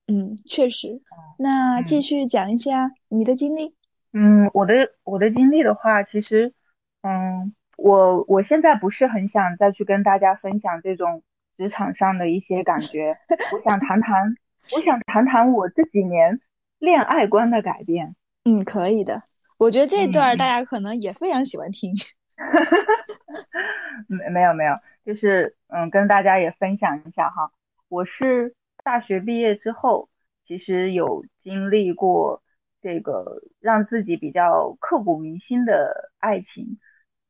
[0.07, 1.03] 嗯，确实。
[1.37, 3.75] 那继续讲一下你的经历。
[4.13, 6.55] 嗯，我的我的经历的话，其实，
[7.03, 11.25] 嗯，我我现在不是很想再去跟大家分享这种
[11.57, 13.19] 职场上的一些感觉。
[13.53, 14.37] 我想谈谈，
[14.77, 16.39] 我想谈谈我这几年
[16.79, 18.17] 恋爱观的改变。
[18.45, 19.23] 嗯，可以的。
[19.57, 21.93] 我觉得这段大家可能也非常喜欢听。
[24.09, 27.53] 没没有没有，就是嗯，跟大家也分享一下哈。
[27.89, 30.09] 我是大学毕业之后，
[30.47, 32.43] 其实有经历过
[32.83, 36.79] 这个让自己比较刻骨铭心的爱情。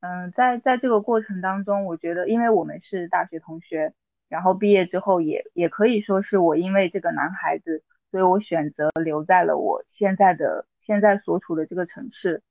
[0.01, 3.93] 嗯，在在这个过程当中，我觉得，因为我们是大学同学，
[4.29, 12.45] 然后毕业之后也也可以说是我因为这个男孩子，所以我选择留在了我现在的现在所处的这个城市。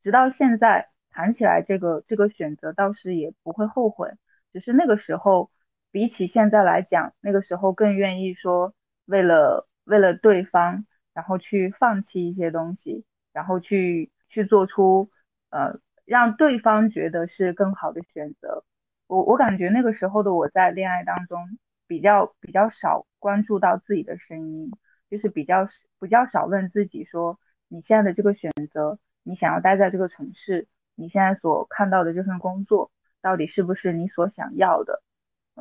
[0.00, 4.12] 直到现在谈起来，这个这个选择倒是也不会后悔，
[4.52, 5.50] 只是那个时候。
[5.90, 8.72] 比起现在来讲，那个时候更愿意说
[9.04, 15.10] 为了为了对方，然后去放弃一些东西，然后去去做出
[15.50, 18.64] 呃让对方觉得是更好的选择。
[19.06, 24.70] 我我感觉那个时候的我在恋爱当中比较比较少关注到自己的声音，
[25.12, 25.68] 就是比较
[26.00, 35.02] 比较少问自己说你现在的这个选择，你想要待在这个城市，你现在所看到的这份工作到底是不是你所想要的？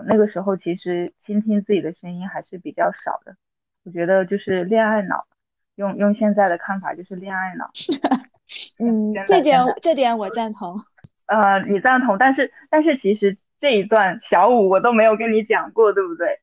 [0.07, 3.35] 那个时候其实倾听自己的声音还是比较少的，
[3.83, 5.27] 我觉得就是恋爱脑，
[5.75, 7.69] 用用现在的看法就是恋爱脑。
[8.79, 10.79] 嗯，这点这点我赞同。
[11.27, 16.39] 呃，你赞同，但是但是其实这一段小五我都没有跟你讲过，对不对？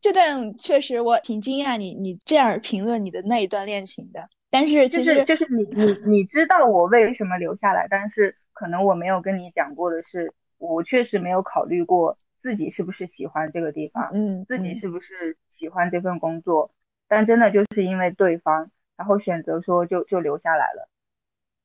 [0.00, 12.16] 这段确实我挺惊讶你你这样评论你的那一段恋情的，但是其实就是你你你知道我为什么留下来，但是可能我没有跟你讲过的是，我确实没有考虑过。
[12.40, 14.10] 自己是不是喜欢这个地方？
[14.14, 16.70] 嗯，自己是不是喜欢这份工作？
[17.08, 20.88] 但真的就是因为对方，然后选择说就就留下来了。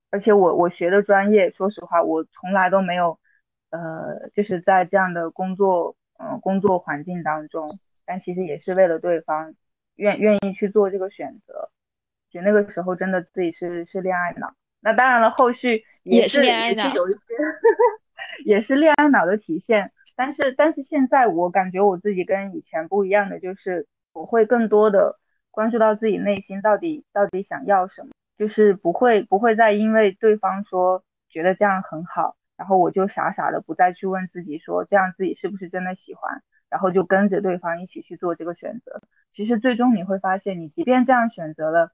[0.10, 3.19] 而且我我学的专业，说实话，我从来都没有，
[3.69, 7.67] 呃，就是在这样的工作，嗯，工作环境当中，
[8.05, 9.53] 但其实也是为了对方，
[9.95, 11.69] 愿愿意去做这个选择。
[12.29, 14.53] 就那个时候真的自己是是恋爱脑。
[14.79, 17.19] 那当然了，后续也是恋爱脑，有一些
[18.45, 19.91] 也是恋爱脑的体现。
[20.15, 25.19] 但是，但是现在我感觉我自己跟以前不一样的，就是我会更多的
[25.51, 38.99] 关注到自己内心到底到底想要什么，就是不会不会再因为对方说觉得这样很好，然后我就傻傻的不再去问自己说这样自己是不是真的喜欢，然后就跟着对方一起去做这个选择。
[39.31, 41.91] 其实最终你会发现，你即便这样选择了，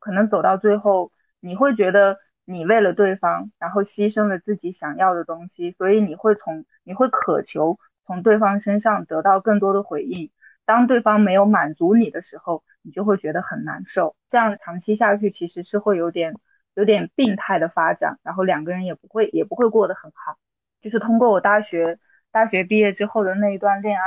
[0.00, 10.32] 可能走到最后，你会觉得你为了对方，然后牺牲了自己想要的东西，所以你会从你会渴求从对方身上得到更多的回应。
[10.64, 14.16] 当对方没有满足你的时候，你就会觉得很难受。
[14.28, 16.34] 这样长期下去，其实是会有点
[16.74, 20.36] 有点病态的发展，然后两个人也不会也不会过得很好。
[20.80, 22.00] 就是通过我大学
[22.32, 24.02] 大学毕业之后的那一段恋爱，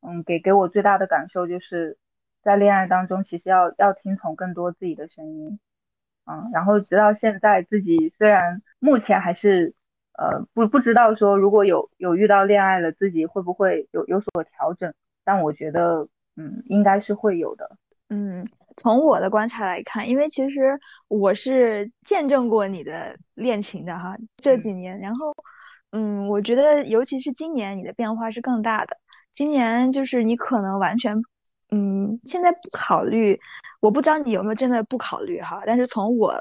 [0.00, 1.98] 嗯，给给我最大的感受就是
[2.42, 5.58] 在恋爱当中，其实要要听从更多自己的声音，
[6.24, 9.74] 嗯，然后直到现在，自己虽然目前还是
[10.12, 14.94] 呃不不知道说如果有有遇到恋爱了，自己会不会有有所调整，
[15.24, 17.76] 但我觉得嗯应该是会有的。
[18.08, 18.44] 嗯，
[18.76, 25.34] 从我的观察来看，因为其实我是见证过你的恋情的哈，这几年，然后。
[25.90, 28.96] 嗯，我觉得尤其是今年你的变化是更大的。
[29.34, 31.22] 今年就是你可能完全，
[31.70, 33.38] 嗯，现在不考虑，
[33.80, 35.62] 我不知道你有没有真的不考虑哈。
[35.64, 36.34] 但是从我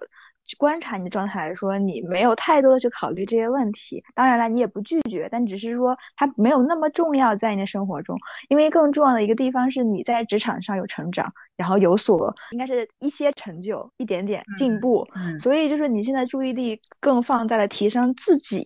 [0.57, 4.03] 观察你的状态来说，你没有太多的去考虑这些问题。
[4.15, 8.17] 当然了，你也不拒绝，但只是说它没有那么重要在你的生活中。
[8.49, 15.07] 因为更重要的一个地方是你在职场上有成长，然后有所应该是一些成就，一点点进步。
[15.15, 18.63] 嗯，所以就是你现在注意力更放在了提升自己。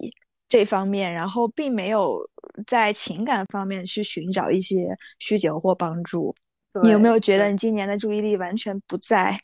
[0.52, 2.30] 这方面，然后并没有
[2.68, 6.36] 在情感方面去寻找一些需求或帮助。
[6.84, 9.40] 你有没有觉得你今年的注意力完全不在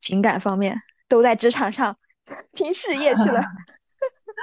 [0.00, 0.76] 情感方面，
[1.08, 1.98] 都在职场上
[2.52, 3.42] 拼事业去了？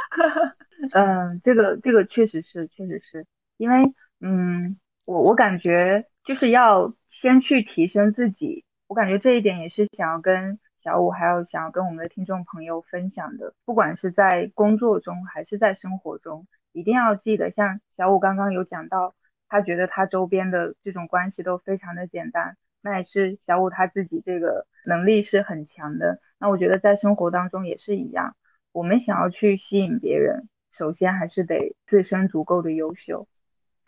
[0.91, 10.59] 嗯，这个这个确实是，确实是因为，嗯，我我感觉就是要先去提升自己，我感觉这一点也是想要跟。
[10.87, 19.13] 小五还有想要跟我们的听众朋友分享的，不管是在工作中还是在生活中，一定要记得，像小五刚刚有讲到，
[19.49, 26.21] 他觉得他周边的这种关系都非常的简单，那也是小五他自己这个能力是很强的。
[26.39, 28.37] 那我觉得在生活当中也是一样，
[28.71, 33.27] 我们想要去吸引别人，首先还是得自身足够的优秀。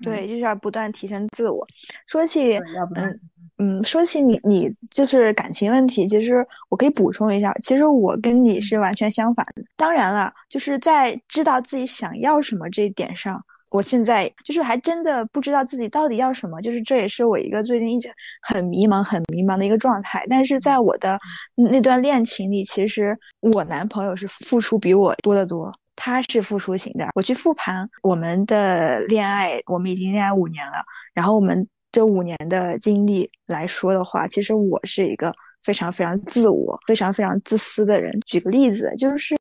[0.03, 1.67] 对，就是要不断提升自我。
[2.07, 2.57] 说起，
[2.95, 3.19] 嗯
[3.57, 9.63] 嗯，说起你你就是感情问题，其实我可以补充一下，其实我跟你是完全相反的。
[9.75, 20.25] 当然了，就是在知道自己想要什么这一点上，我现在就是还真的不知道自己到底要什么，就是这也是我一个最近一直很迷茫、很迷茫的一个状态。
[20.29, 21.19] 但是在我的
[21.55, 25.73] 那段恋情里，其实我男朋友是付出比我多得多。
[25.99, 27.09] 他是付出型的。
[27.13, 30.85] 我去复盘我们的恋爱，我们已经恋爱五年了。
[31.13, 38.17] 然后我们这五年的经历来说的话，其实我是一个非常非常自我、非常非常自私的人。
[38.25, 39.35] 举个例子，就是，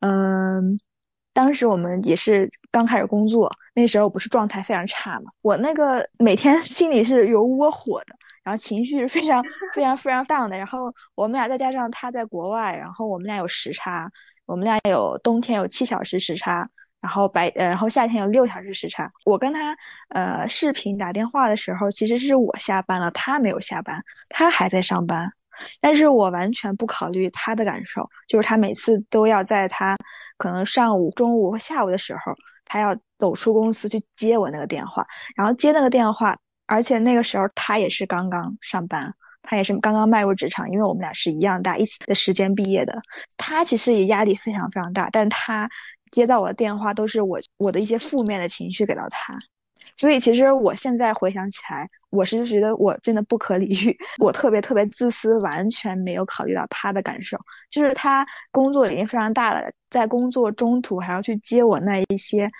[0.00, 0.80] 嗯，
[1.34, 5.30] 当时我们也是刚开始工作，那时候不是状态非常差嘛。
[5.42, 10.56] 我那个每天心里是有窝火的，然后情绪是非常非常非常 down 的。
[10.56, 14.10] 然后我们俩再加上他在国外，然后我们俩有时差。
[14.50, 16.68] 我们俩有冬天有七小时时差，
[17.00, 19.08] 然后白呃，然后夏天有六小时时差。
[19.24, 19.76] 我跟他
[20.08, 25.28] 呃视频打电话的时候，其实是我下班了，他没有下班，他还在上班。
[25.80, 29.96] 但是我完全不考虑他的感受，就是他每次都要在他
[30.36, 32.34] 可能上午、中午或下午的时候，
[32.64, 39.14] 他要走出公司去接我那个电话，然后接那个电话，而且那个时候他也是刚刚上班。
[39.42, 43.00] 他也是刚刚迈入职场，因为我们俩是一样大，一起的时间毕业的。
[43.36, 45.68] 他其实也压力非常非常大，但他
[46.10, 49.38] 接到我的电话都是我我的一些负面的情绪给到他。
[49.96, 57.38] 所以其实我现在回想起来，我是觉得我真的不可理喻，我特别特别自私，完全没有考虑到他的感受。
[57.70, 62.50] 就是他工作已经非常大了，在工作中途还要去接我那一些。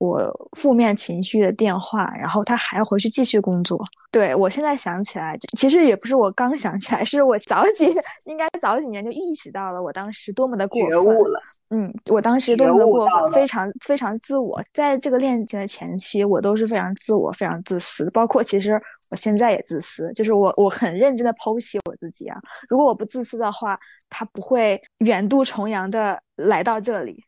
[0.00, 3.84] 我负面情绪的电话，然后他还要回去继续工作。
[4.10, 7.84] 对我现在想起来，其实也不是我刚想起来，是我早几
[8.24, 10.90] 应该早几年就意识到了，我当时多么的过分。
[10.90, 11.38] 觉悟了。
[11.68, 14.62] 嗯，我当时多么的过分，非常非常自我。
[14.72, 22.40] 在这个恋情的前期，我都是非常自我、非常自私，包括其实我现在也自私，就是我我很认真的剖析我自己啊。
[22.70, 27.22] 如果我不自私的话，他不会远渡重洋的来到这里。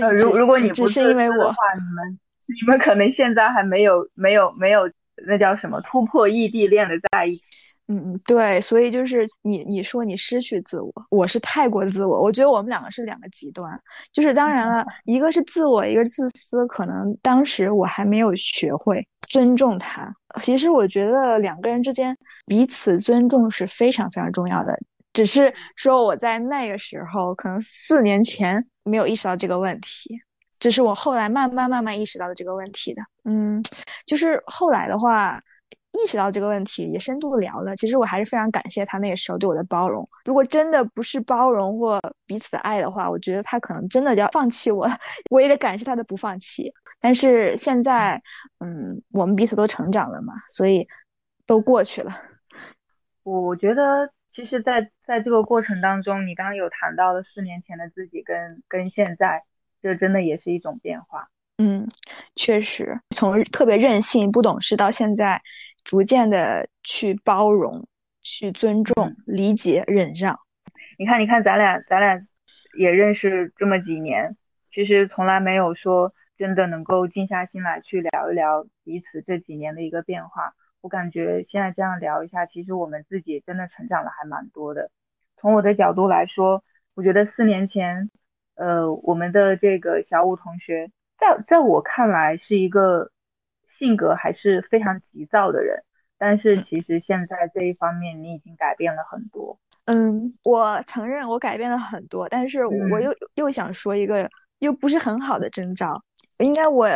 [0.00, 2.18] 呃，如如果你不是因为我的话，你们
[2.60, 4.90] 你们可能现在还没有没有没有
[5.26, 7.44] 那叫什么突破异地恋的在一起。
[7.88, 13.82] 嗯嗯，对，所以就是你你说你失去自我，我是太过自我，我觉得我们两个是两个极端。
[14.12, 20.14] 就是当然了，一个是自我，一个是自私，可能当时我还没有学会尊重他。
[20.40, 22.16] 其实我觉得两个人之间
[22.46, 24.78] 彼此尊重是非常非常重要的。
[25.12, 30.20] 只是说我在那个时候，可能四年前没有意识到这个问题。
[30.58, 33.02] 这是我后来慢慢慢慢意识到的这个问题的。
[33.24, 33.62] 嗯，
[34.06, 35.42] 就是后来的话。
[35.94, 37.76] 意识到这个问题，也深度聊了。
[37.76, 40.08] 其实我还是非常感谢他那个时候对我的包容。
[40.24, 44.88] 如果真的不是包容或彼此的爱的话，我觉得他可能真的就要放弃我。
[45.30, 46.72] 我也得感谢他的不放弃。
[46.98, 48.22] 但是现在，
[48.58, 50.88] 嗯，我们彼此都成长了嘛，所以
[51.44, 52.18] 都过去了。
[53.22, 59.44] 我我觉得，其实，在在这个过程当中，你刚刚有谈到的四年前的自己跟跟现在，
[59.82, 61.28] 这真的也是一种变化。
[61.58, 61.88] 嗯，
[62.34, 65.42] 确实，从特别任性、不懂事到现在。
[65.84, 67.88] 逐渐的去包容、
[68.22, 70.38] 去尊重、理解、忍让。
[70.96, 72.24] 你看，你看，咱俩，咱俩
[72.78, 74.36] 也认识这么几年，
[74.72, 80.54] 其实从来没有说真的能够静下心来去聊一聊彼此这几年的一个变化。
[80.82, 84.90] 我感觉现在这样聊一下，其实我们自己真的成长了还蛮多的。
[85.38, 86.62] 从我的角度来说，
[86.92, 88.10] 我觉得四年前，
[88.56, 93.10] 呃，我们的这个小五同学，在在我看来是一个。
[93.68, 95.82] 性格还是非常急躁的人，
[96.18, 99.58] 但是其实现在这一方面你已经改变了很多。
[99.86, 106.04] 嗯，我承认我改变了很多，但是我又又想说一个又不是很好的征兆。
[106.38, 106.88] 应该我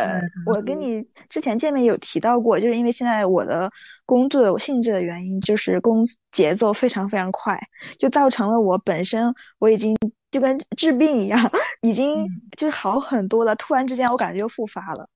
[0.45, 3.71] 我跟你之前见面有提到过，就是因为现在我的
[4.05, 7.59] 工作性质的原因，就是工节奏非常非常快，
[7.99, 9.95] 就造成了我本身我已经
[10.31, 11.39] 就跟治病一样，
[11.81, 12.27] 已经
[12.57, 15.09] 就是好很多了，突然之间我感觉又复发了。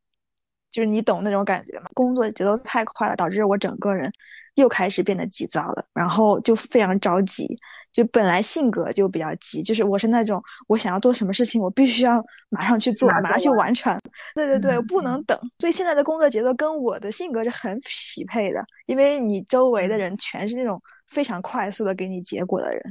[0.72, 1.90] 就是你懂那种感觉吗？
[1.94, 4.14] 工作节奏太快了，导致我整个人
[4.56, 7.60] 又开始变得急躁了，然后就非常着急。
[7.94, 14.00] 就本来性格就比较急，就是我是那种我想要做什么事情，我必须要马上去做，马上去完成。
[14.34, 15.38] 对对对，不能等。
[15.58, 22.82] 所以现在的工作节奏跟我的性格是很匹配的，因为你周围的人全是那种非常快速的给你结果的人。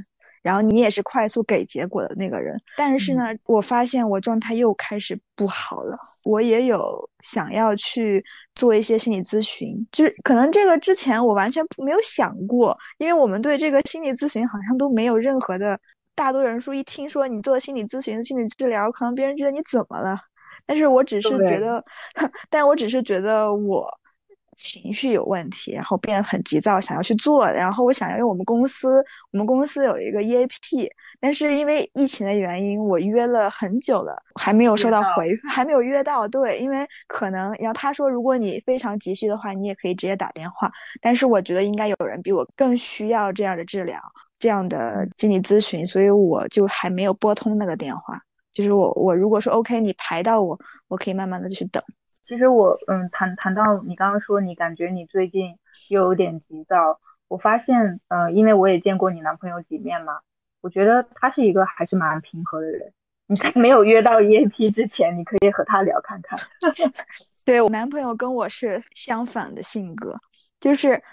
[0.41, 5.97] 然后你也是快速给结果的那个人，但是呢，我发现我状态又开始不好了。
[6.23, 8.23] 我也有想要去
[8.55, 15.79] 做一些心理咨询，就是可能这个之前我完全没有想过，因为我们对这个心理咨询好像都没有任何的。
[16.15, 20.17] 大多人说一听说你做心理咨询、心理治疗，可能别人觉得你怎么了？
[20.65, 21.83] 但是我只是觉得，
[22.49, 24.00] 但我只是觉得我。
[24.57, 27.49] 情绪有问题，然后变得很急躁，想要去做。
[27.49, 36.27] 然后我想要用我们公司，我们公司有一个 EAP，但是因为疫情的原因，我约了很久了，还没有收到回，还没有约到。
[36.27, 40.71] 对，因为可能，然后他说，如果你非常急需的话，你也可以直接打电话。
[41.01, 43.99] 但是我觉得应该有人比我更需要这样的治疗，
[44.39, 48.21] 这样的心理咨询，所以我就还没有拨通那个电话。
[48.53, 51.81] 就是我，我如果说 OK，你排到我，我可以慢慢的去等。
[52.31, 55.57] 其实我嗯谈谈到你刚刚说你感觉你最近
[55.89, 60.21] 又有点急躁，我发现呃因为我也见过你男朋友几面嘛，
[60.61, 62.93] 我觉得他是一个还是蛮平和的人。
[63.27, 66.39] 你在没有约到 EAP 之前，你可以和他聊看看。
[67.43, 70.17] 对我男朋友跟我是相反的性格，
[70.61, 71.03] 就是。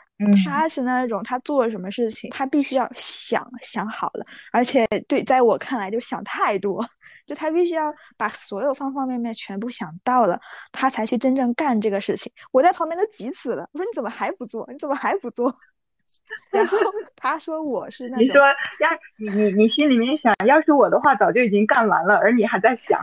[0.45, 6.89] 他是那种，他做什么事情，他必须要想想好了，而且对，在我看来就想太多，
[7.27, 10.41] 就他必须要把所有方方面面全部想到了，
[10.73, 12.33] 他才去真正干这个事情。
[12.51, 14.69] 我在旁边都急死了，我说你怎么还不做？
[14.73, 15.57] 你怎么还不做？
[16.51, 16.77] 然后
[17.15, 18.41] 他说我是那种，你说
[18.81, 23.01] 呀，你你你心里面想，要是我的话，早就已经干完了，而你还在想。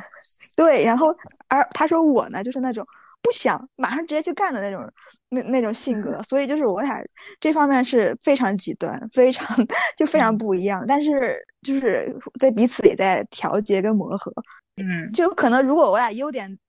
[0.58, 1.16] 对，然后
[1.48, 2.86] 而他说我呢，就是那种。
[3.26, 4.94] 不想马上直接去干的那种，
[5.30, 7.04] 那那种性格，所以就是我俩
[7.40, 9.58] 这方面是非常极端，非常
[9.98, 10.86] 就非常不一样。
[10.88, 14.32] 但是就是在彼此也在调节跟磨合，
[14.78, 16.60] 嗯，就可能如果我俩优点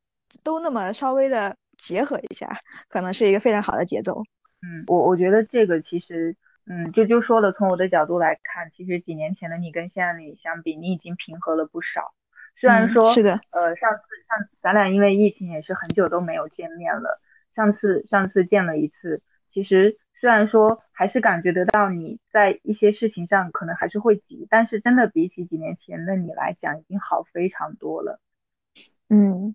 [0.42, 4.22] 都那么稍微的结合一下，可能是一个非常好的节奏。
[4.62, 6.34] 嗯，我我觉得这个其实，
[6.66, 12.14] 嗯，就就说了，从我的角度来看，其实几年前的你跟现在的你相比，你已经平和了不少。
[12.58, 17.20] 虽然说，是的，呃，上次上咱俩因为疫情也是很久都没有见面了。
[17.54, 28.20] 上次上次见了一次，其实虽然说还是感觉得到你在一些事情上可能还是会急，但是真的比起几年前的你来讲，已经好非常多了。
[29.08, 29.54] 嗯，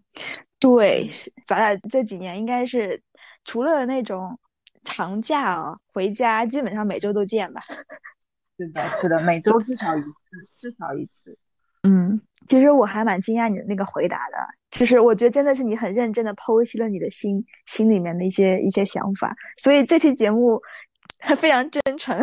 [0.59, 1.09] 对，
[1.47, 3.01] 咱俩这几年应该是
[3.43, 4.39] 除了那种
[4.83, 7.61] 长假啊，回家基本上每周都见吧。
[8.57, 11.37] 是的，是的，每周至少一次，至少一次。
[11.81, 12.21] 嗯。
[12.47, 14.37] 其实我还蛮惊讶你的那个回答的，
[14.71, 20.61] 就是我觉得真的是你很认真的剖析了你的心心里面的一些一些想法，所以这期节目
[21.39, 22.17] 非常真诚，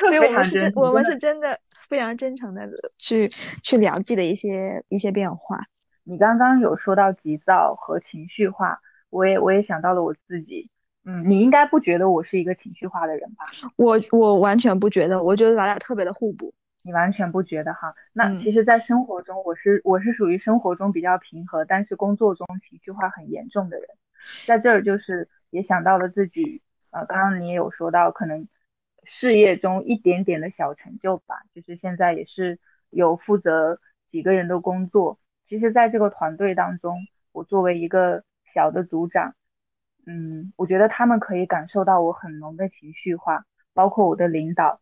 [0.00, 3.28] 所以我们是真我们是真的非常真诚的去
[3.62, 5.58] 去了解的一些一些变化。
[6.04, 10.70] 你刚刚有说到急躁和情绪化，我也我也想到了我自己，
[11.04, 13.44] 嗯，你应该不觉得我是一个情绪化的人吧？
[13.76, 16.54] 我我完全不觉得，我觉得咱俩特别的互补。
[16.84, 17.94] 你完全不觉得哈？
[18.12, 23.88] 那嗯其实，在生活中，我是我是属于生活中比较平和，但是工作中情绪化很严重的人。
[24.46, 28.48] 在这儿就是也想到了自己，呃，刚刚你也有说到，可能
[29.04, 32.58] 事业中一点点的小成就吧，就是现在也是
[32.90, 33.80] 有负责
[34.10, 35.18] 几个人的工作。
[35.46, 36.98] 其实，在这个团队当中，
[37.32, 39.34] 我作为一个小的组长，
[40.06, 44.81] 嗯，我觉得他们可以感受到我很浓的情绪化，包括我的领导。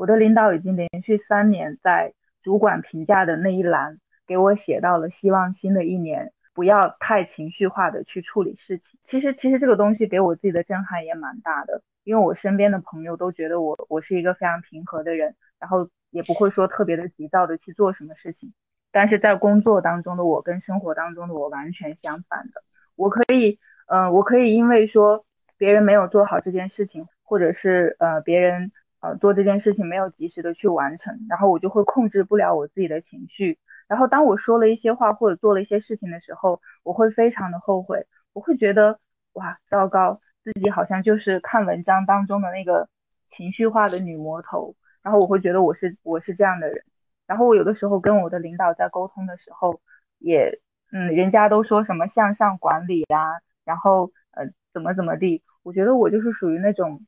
[0.00, 8.98] 我的领导已经连续三年在主管评价的那一栏给我写到了，希望新的一年不要太情绪化的去处理事情。
[9.04, 18.54] 其实，其实这个东西给我自己的震撼也蛮大的，因为我身边的朋友都觉得我我是一个非常平和的人，然后也不会说特别的急躁的去做什么事情。
[18.90, 22.62] 但是在工作当中的我跟生活当中的我完全相反的，
[22.96, 25.26] 我可以，呃，我可以因为说
[25.58, 28.72] 别人没有做好这件事情，或者是呃别人。
[29.00, 33.58] 呃，做这件事情没有及时的去完成，然后我就会控制不了我自己的情绪。
[33.88, 39.00] 然后当我说了一些话或者做了一些事情的时候，我会非常的后悔，我会觉得
[39.32, 42.88] 哇，糟糕，自己好像就是看文章当中的那个
[43.30, 44.76] 情绪化的女魔头。
[45.02, 46.84] 然后我会觉得我是我是这样的人。
[47.26, 49.80] 然后我有的时候跟我的领导在沟通的时候，
[50.18, 50.60] 也
[50.92, 54.44] 嗯，人家都说什么向上管理啊，然后呃
[54.74, 57.00] 怎么怎么地，我觉得我就是属于那种。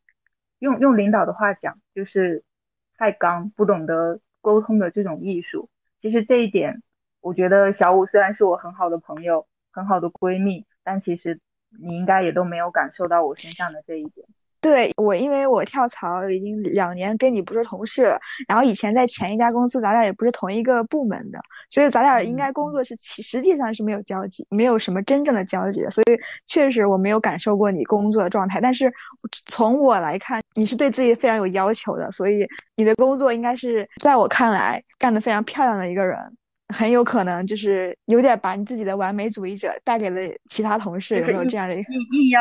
[0.62, 2.44] 用用领导的话讲，就是
[2.96, 5.68] 太刚，不懂得沟通的这种艺术。
[6.00, 6.84] 其实这一点，
[7.20, 11.40] 我觉得小五虽然是我很好的朋友、很好的闺蜜，但其实
[11.80, 14.28] 你应该也都没有感受到我身上的这一点。
[14.62, 18.20] 对我，因为我跳槽已经两年，跟你不是同事了。
[18.46, 25.90] 然后以前在前一家公司，咱俩也不是同一个部门的，所以咱俩应该工作是其实际上是没有交集，没有什么真正的交集的。
[25.90, 28.60] 所以确实我没有感受过你工作的状态。
[28.60, 28.92] 但是
[29.46, 32.46] 从我来看，你是对自己非常有要求的，所以
[32.76, 36.16] 你的工作应该是在我看来干得非常漂亮的一个人。
[36.68, 41.74] 很有可能就是有点把你自己的完美主义者带给了其他同事，有没有这样的？
[41.74, 42.40] 硬硬要。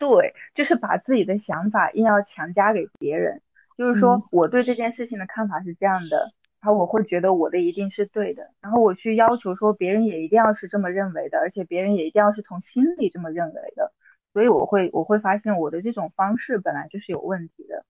[0.00, 3.40] 对，就是把自己的想法硬要强加给别人。
[3.78, 13.92] 就是说，我对这件事情的看法是这样的，然后我会觉得我的一定是对的，然后我去要求说别人也一定要是这么认为的，而且别人也一定要是从心里这么认为的。
[14.32, 17.84] 所以我会我会发现我的这种方式本来就是有问题的。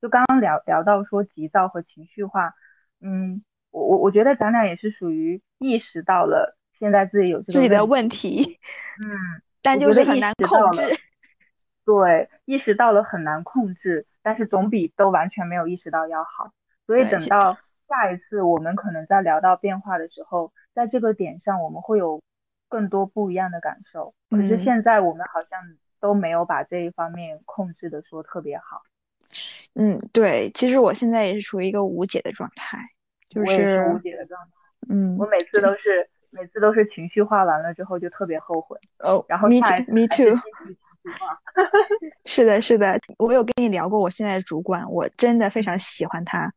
[0.00, 2.54] 就刚刚聊聊到说急躁和情绪化，
[3.00, 8.58] 嗯，我我我觉得咱俩也是属于意识到了现在自己有这个自己的问题，
[9.00, 10.82] 嗯， 但就是很难控制。
[11.88, 16.52] 对，意识到了很难控制，但是总比都完全没有意识到要好。
[16.86, 17.56] 所以等到
[17.88, 22.20] 下一次我们可能在聊到变化的时候，在这个点上我们会有
[22.68, 24.12] 更多不一样的感受。
[24.28, 25.62] 可是现在我们好像
[25.98, 28.82] 都没有把这一方面控制的说特别好。
[29.74, 32.78] 嗯，对，其实我现在也是处于一个无解的状态，
[33.30, 34.50] 就是无解的状态。
[34.90, 38.76] 嗯，我每次都是每次都是情绪化完了之后就特别后悔。
[38.98, 40.36] 哦，然后下一 too。
[42.26, 46.52] 是的，是的，我有跟你聊过，我现在的主管，我真的非常喜欢他，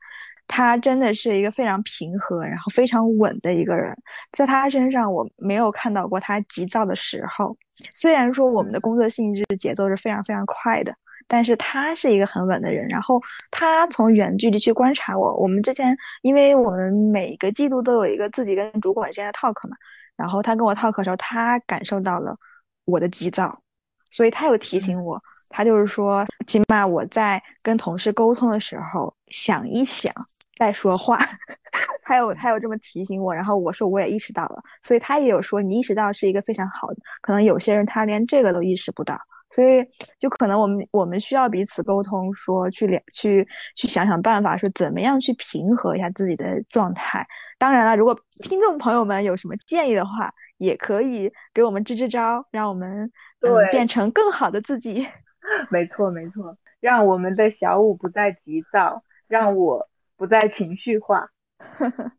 [0.48, 3.96] 他真的是一个非常平和，然后非常稳的一个人，
[4.32, 7.58] 在他身上我没有看到过他急躁的时候。
[7.96, 10.94] 虽然说我们的工作性质节奏是非常非常快的，
[11.28, 12.88] 但是他是一个很稳的人。
[12.90, 19.78] 然后他从远距离去观察我，我们之前因为我们每个季度都有一个自己跟主管之间的 talk 嘛，
[20.16, 22.38] 然后他跟我 talk 的时候，他感受到了
[22.86, 23.64] 我的急躁。
[24.12, 30.14] 所以他有提醒我，他就是说，起码我在跟同事沟通的时候想一想
[30.60, 31.18] 再说话。
[32.04, 36.98] 他有他有这么提醒我，然后我说我也意识到了，所以他也有说你意识到是一个非常好的。
[37.22, 39.18] 可能有些人他连这个都意识不到，
[39.56, 39.86] 所以
[40.20, 43.48] 就可能我们我们需要彼此沟通，说去聊去
[43.78, 47.26] 去想想办法，说怎么样去平和一下自己的状态。
[47.58, 53.12] 当然了，如果听众朋友们有什么建议的话，也可以给我们支支招，让我们。
[53.42, 55.08] 对，变成更好的自己。
[55.70, 61.30] 没错，没错，让我们的小五不再急躁，让我不再情绪化。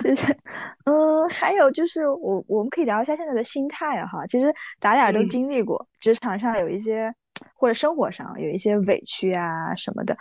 [0.00, 0.36] 是的，
[0.86, 4.26] 嗯，还有就是我我们可以聊一下现在的心态哈。
[4.26, 7.14] 其实咱俩都经历过职场上有一些，
[7.54, 10.16] 或者生活上有一些委屈啊什么的，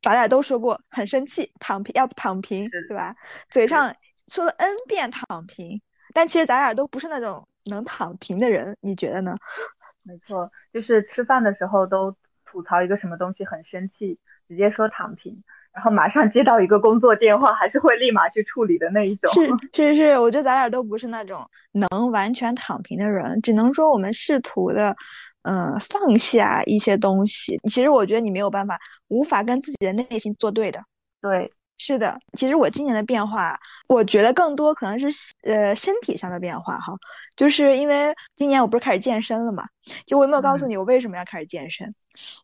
[0.00, 3.16] 咱俩都说过很生气，躺平要躺平，对吧？
[3.50, 3.94] 嘴上
[4.28, 5.82] 说了 n 遍躺平，
[6.14, 7.48] 但其实咱俩都不是那种。
[7.70, 9.36] 能躺平的人，你觉得呢？
[10.02, 15.42] 没错，就是吃饭的时候都吐槽一个什么东西很生气，直接说躺平，
[15.72, 19.32] 然后马上接到一个工作电话，还是会立马去处理的那一种。
[19.32, 24.94] 是 是是，我觉得咱俩都不是那种能完全躺平的人，只能说我们试图的，
[25.42, 27.56] 嗯，放下一些东西。
[27.70, 30.84] 其实我觉得你没有办法，无法跟自己的内心作对的。
[31.22, 33.58] 对，是的，其实我今年的变化，
[33.88, 36.94] 我觉得更多可能是呃身体上的变化哈，
[37.36, 39.64] 就是因为今年我不是开始健身了嘛，
[40.06, 41.94] 就我有没有告诉你我为什么要开始健身？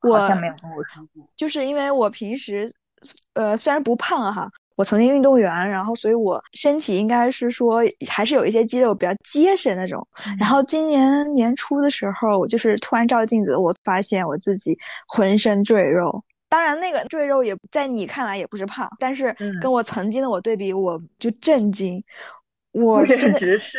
[0.02, 1.28] 我好像没有跟我说过。
[1.36, 2.72] 就是因为我平时
[3.34, 10.06] 呃虽然不胖哈，我曾经运动员，然后所以我身体应该是说还是有一些肌肉比较结实那种。
[10.38, 14.76] 然后今年年初的时候，我就是突然照镜子，我发现我自己
[15.06, 16.24] 浑身赘肉。
[16.50, 22.04] 当然，那个赘肉也在你看来也不是胖，但是跟我曾经的我对比，我就震惊。
[22.72, 23.78] 我真的是，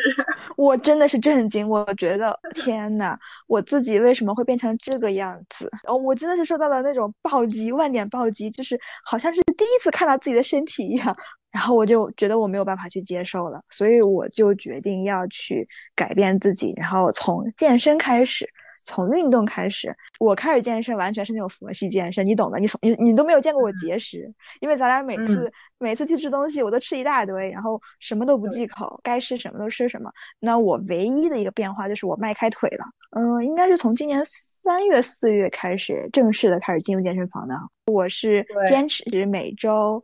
[0.58, 1.70] 我真的是震惊。
[1.70, 3.18] 我觉得天呐，
[3.48, 5.70] 我自己为什么会变成这个样子？
[5.88, 11.16] 哦，我真的是受到了那种暴击，万点暴击，就是好像是第一次看到自己的身体一样。
[11.52, 18.50] 然后我就觉得我没有办法去接受了，所以我就决定要去改变自己，然后从健身开始。
[18.84, 22.60] 从运动开始，我开始健身完全是那种佛系健身，你懂的。
[22.60, 30.12] 你从你你都没有见过我节食，因为咱俩每次每次去吃东西，我都吃一大堆，然后什么都不忌口，该吃什么都吃什么。
[30.40, 37.56] 那我唯一的一个变化就是我迈开腿了，嗯，应该是从今年三月四月开始正式的开始进入健身房的。
[37.86, 40.04] 我是坚持每周，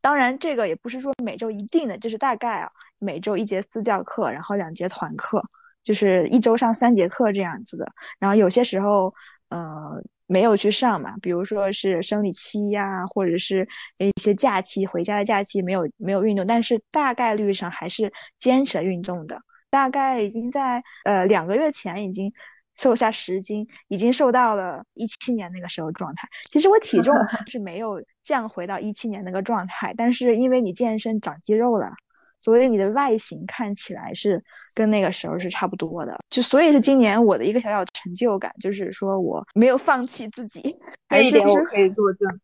[0.00, 5.44] 当然这个也不是说每周一定的，就是大概啊，每周一节私教课，然后两节团课。
[5.88, 9.14] 就是一周上三节课这样子的，然后有些时候，
[9.48, 13.66] 呃，没有去上嘛，比如说是生理期呀，或者是
[13.96, 19.40] 一些假期回家的假期没有没有运动，但是大概率上还是坚持了运动的。
[19.70, 22.34] 大概已经在呃两个月前已经
[22.76, 26.28] 瘦下十斤，已经瘦到了一七年那个时候状态。
[26.50, 27.14] 其实我体重
[27.46, 31.94] 是没有降回到一七年那个状态，但是因为你健身长肌肉了。
[32.38, 34.42] 所以你的外形看起来是
[34.74, 40.78] 跟那个时候是差不多的，就所以是今年我的一个小小成就感，就是说我没有放弃自己。
[41.08, 42.40] 这一点我可以作证，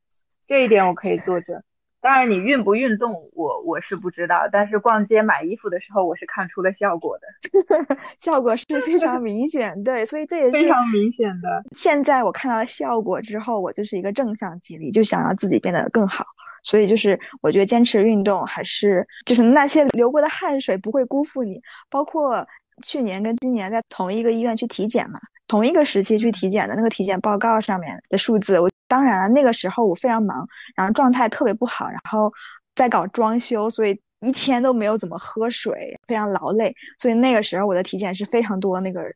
[0.47, 1.63] 这一点我可以作证。
[2.05, 9.83] 当然你运不运动，我我是不知道，但是逛街买衣服的时候，我是看出了效果的， 效果是非常明显。
[9.83, 11.65] 对，所以这也 是非常明显的。
[11.71, 16.27] 现在我看到了效果之后，我就是一个正向激励，就想让自己变得更好。
[16.63, 21.63] 所以就是我觉得坚持运动还是就是那些流过的汗水不会辜负你。
[21.91, 22.47] 包括
[22.83, 32.33] 去年跟今年在同一个医院去体检嘛，同一个时期去体检的那个体检报告上面的数字，我当然了那个时候我非常忙，然后状态特别不好，然后
[32.75, 36.75] 在搞装修，所以一天都没有怎么喝水，非常劳累。
[37.01, 39.13] 所以那个时候我的体检是非常多那个。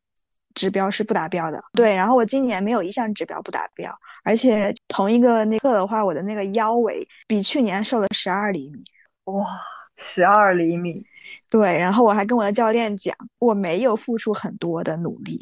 [0.55, 1.95] 指标是不达标的，对。
[1.95, 8.83] 然后我今年没有一项指标不达标，而且同一个那个的话，我的那个腰围比去年瘦了十二厘米，
[9.25, 9.47] 哇，
[9.97, 11.05] 十二厘米。
[11.51, 15.39] 对，然后我还跟我的教练讲，我没有付出很多的努力，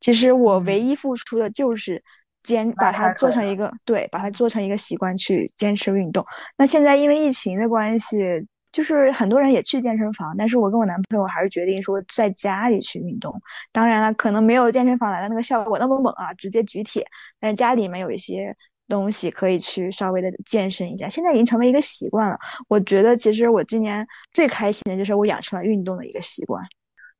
[0.00, 2.02] 其实我唯一付出的就是
[2.42, 6.26] 坚把它做成一个对，把它做成一个习惯去坚持运动。
[6.56, 8.46] 那现在因为疫情的关系。
[8.72, 13.42] 就是很多人也去健身房，但是我跟我男朋友还是决定说在家里去运动。
[13.72, 17.04] 当然了，可能没有健身房来的那个效果那么猛啊，直接举铁。
[17.40, 18.54] 但是家里面有一些
[18.90, 22.38] 东西可以去稍微的健身一下，现在已经成为一个习惯了。
[22.68, 26.62] 我觉得其实我今年最开心的就是我养成了运动的一个习惯。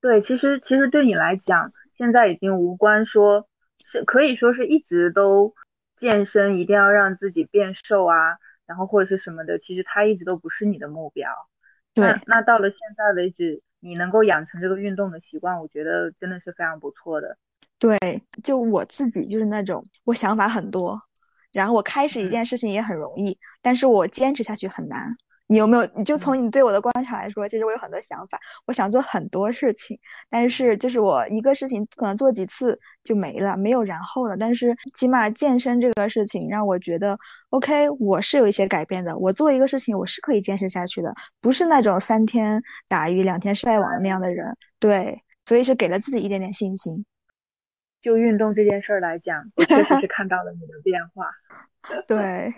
[0.03, 3.49] 对，其实其实对你来讲，现在已经无关说
[3.87, 5.55] 是可以说是一直都
[5.95, 8.37] 健身，一定要让自己变瘦啊。
[8.67, 11.29] 然后或者是什么的，其实它一直都不是你的目标。
[11.93, 17.37] 对，那到了现在为止，你能够养成这个运动的习惯，我觉得真的是非常不错的。
[17.81, 17.99] 对，
[18.45, 20.97] 就我自己就是那种我想法很多，
[21.53, 25.17] 然后我开始一件事情也很容易，但是我坚持下去很难。
[25.47, 25.85] 你有没有？
[25.97, 29.99] 你就从你对我的观察来说，其实我有很多想法，我想做很多事情，
[30.31, 34.37] 但是就是我一个事情可能做几次就没了，没有然后了。
[34.37, 39.19] 但是起码健身这个事情让我觉得，OK，我是有一些改变的。
[39.19, 44.57] 我做一个事情，我是可以坚持下去的，不是那种三天打鱼两天晒网那样的人。
[44.79, 47.05] 对，所以是给了自己一点点信心。
[48.03, 51.31] 就运动这件事儿来讲，我确实是看到了你的变化。
[52.07, 52.55] 对。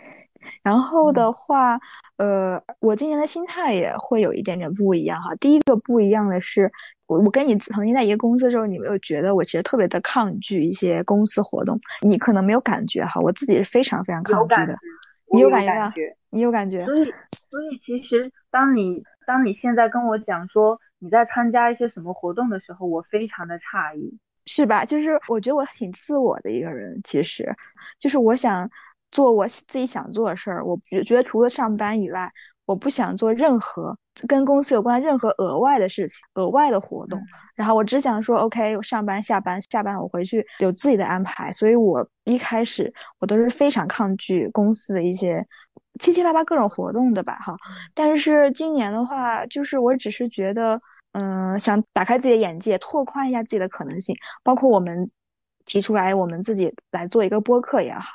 [0.64, 1.78] 然后的话，
[2.16, 5.36] 呃，我今年的心态也会有一点点不一样哈。
[5.36, 6.72] 第一个不一样的是，
[7.07, 11.78] 我我跟你曾经在一个公司的时候，你没有觉得我其实特别的抗拒一些公司活动？
[12.05, 14.74] 你可能没有感觉哈，我自己是非常非常抗拒的。
[15.32, 16.16] 你有感觉？
[16.30, 16.84] 你有感觉？
[16.86, 17.05] 所以，
[17.51, 24.84] 所以其实当你当你现在跟我讲说你在参加一些什么活动的时候，我非常的诧异，是吧？
[24.84, 27.55] 就是我觉得我挺自我的一个人，其实
[27.99, 28.70] 就是我想。
[29.14, 32.32] 做我自己想做的事儿，我觉觉得除了上班以外，
[32.64, 37.20] 我不想做任何跟公司有关任何额外的事情、额外的活动。
[37.55, 41.53] 然后我只想说，OK，我上班下班下班我回去有自己的安排。
[41.53, 45.47] 所以我一开始我都是非常抗拒公司的一些
[46.01, 47.57] 七七八八各种活动的吧，哈。
[47.93, 50.80] 但是今年的话，就是我只是觉得，
[51.13, 55.09] 嗯，想打开自己的眼界，拓宽一下自己的可能性，包括我们
[55.65, 58.11] 提出来我们自己来做一个播客也好，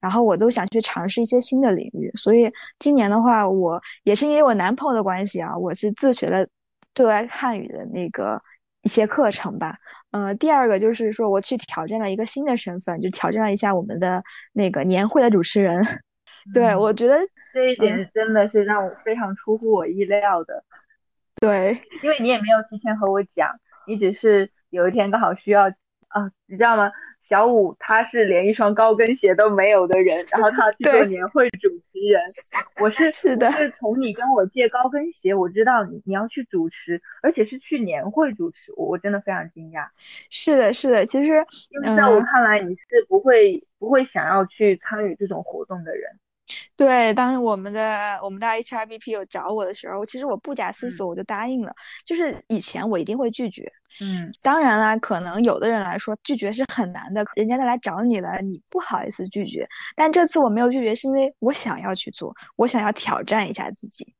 [0.00, 2.10] 然后我都想去尝试一些新的领域。
[2.16, 6.48] 所以今年的话，我也是因为我男朋友的关系啊，我是自学了
[6.92, 8.42] 对外汉语的那个
[8.82, 9.76] 一些课程吧。
[10.10, 14.22] 呃，第二个就是说，我去挑战了一个新的身份，就挑战了一下我们的
[14.52, 16.02] 那个年会的主持人。
[16.52, 17.18] 对，我觉得
[17.54, 20.64] 这一点真的是让我非常出乎我意料的。
[21.42, 25.64] 对， 因为你也没有提前和我讲，你只是有一天刚好需要
[26.08, 26.92] 啊，你知道吗？
[27.20, 32.20] 小五他是连一双高跟鞋都没有的人，然后他去做年会主持人。
[32.80, 39.86] 我是 是的，是从你跟我借高跟鞋，我知道你你要去主持，而且是去年会主持，我我真的非常惊讶。
[40.30, 41.26] 是的，是的，其实
[41.70, 46.02] 因为在我看来你是不会不会想要去参与这种活动的人。
[46.84, 51.72] 对，当我们的我们的 HRBP 有找我的时候，其实我不假思索我就答应了。
[52.04, 53.70] 就是以前我一定会拒绝，
[54.00, 59.68] 嗯，当然啦，可能有的人来说拒绝是很难的，人家都来找你了，你不好意思拒绝。
[59.94, 64.14] 但这次我没有拒绝，是因为我想要去做，我想要挑战一下自己，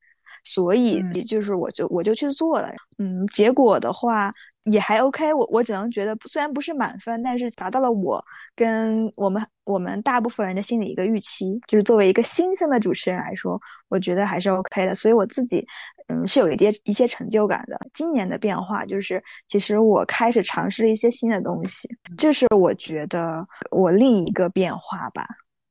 [0.44, 2.72] 所以也就是我就我就去做了。
[2.98, 4.32] 嗯，结果的话。
[4.64, 8.24] 也还 OK，我我只能觉得虽然不是满分，但是达到了我
[8.54, 15.66] 跟我们我们大部分人的心理一个预期，就是作为一个新生的主持人来说，我觉得还是 OK 的，所以我自己
[16.06, 17.76] 嗯是有一点一些成就感的。
[17.92, 25.26] 今年的变化就是，其实我开始尝试了一些新的东西，这是我觉得我另一个变化吧，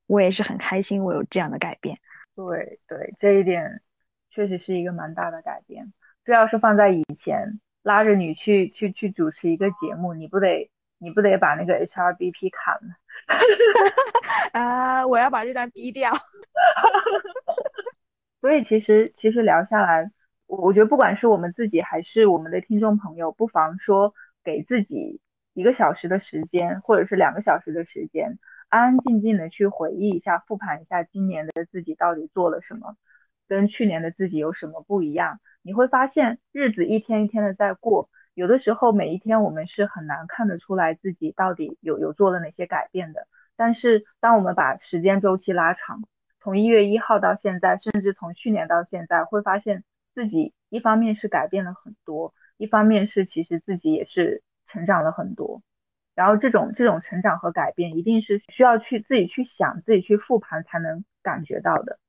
[0.06, 1.98] 我也是很开心我有这样的改变。
[2.36, 3.82] 对对，这一点
[4.32, 5.94] 确实是一个蛮大的改变，
[6.26, 7.60] 这要是放在以前。
[7.84, 10.70] 拉着你去去去主持一个节目，你不得
[11.00, 12.94] 你不得把那个 HRBP 砍了？
[14.54, 16.12] 啊，我要把这段逼掉。
[18.40, 20.12] 所以其实其实聊下来，
[20.46, 24.14] 我我觉得不管是我们自己还是我们的听众朋友，不妨说
[24.44, 25.20] 给自己
[25.56, 28.38] 一个小时的时间，或者是两个小时的时间，
[28.70, 32.96] 安安静静的去回忆一下，复盘一下今年的自己到底做了什么。
[33.52, 35.42] 跟去年的自己有什么不一样？
[35.62, 43.28] 你会发现日子一天一天的在过，有的时候每一天我们是很难看得出来自己到底有有做了哪些改变的。
[43.58, 46.02] 但是当我们把时间周期拉长，
[46.40, 49.84] 从一月一号到现在，甚至从去年到现在，会发现
[50.16, 55.62] 自己一方面是改变了很多，一方面是其实自己也是成长了很多。
[56.16, 62.00] 然后这种这种成长和改变，一定是需要去自己去想、自己去复盘才能感觉到的。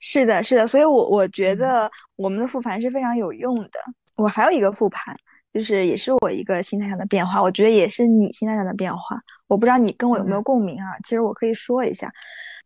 [0.00, 3.70] 是的，是的，所以，我我觉得我们的复盘是非常有用的。
[4.16, 5.16] 我还有一个复盘，
[5.52, 9.20] 就是也是我一个心态上的变化，我觉得也是你心态上的变化。
[9.48, 10.98] 我不知道你跟我有没有共鸣啊？
[11.04, 12.12] 其实我可以说一下，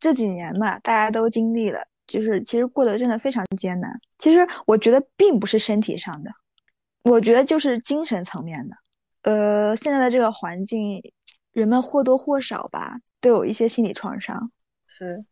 [0.00, 3.92] 这几年嘛，大家都经历了，就是其实过得真的非常艰难。
[4.18, 6.30] 其实我觉得并不是身体上的，
[7.02, 8.76] 我觉得就是精神层面的。
[9.22, 11.02] 呃，现在的这个环境，
[11.52, 14.50] 人们或多或少吧，都有一些心理创伤。
[14.98, 15.24] 是。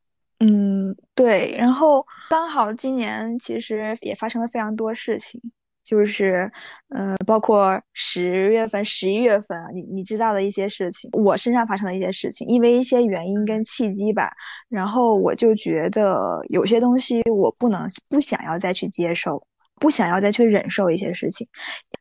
[0.47, 5.41] 嗯，对，然后刚好今年其实也发生了非常多事情，
[5.85, 6.53] 就是，
[6.91, 14.29] 呃，包括十月份、十一月份，你你知道的一些事情，我身上发生的一些事情，因为一些原因跟契机吧，
[14.69, 19.47] 然后我就觉得有些东西我不能不想要再去接受，
[19.81, 21.47] 不想要再去忍受一些事情，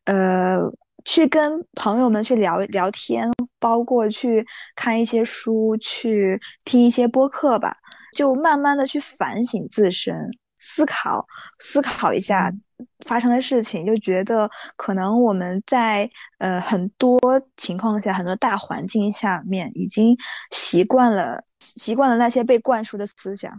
[0.04, 0.58] 呃，
[1.06, 7.78] 去跟朋友们去聊聊天，包括去看一些书，去听一些播客吧。
[8.14, 11.26] 就慢慢的去反省自身，思考
[11.59, 12.53] 思考一下
[13.05, 16.09] 发生的事情，就觉得可能我们在
[16.39, 17.20] 呃很多
[17.57, 20.18] 情况下，很多大环境下面已经
[20.51, 23.51] 习惯了习惯了那些被灌输的思想，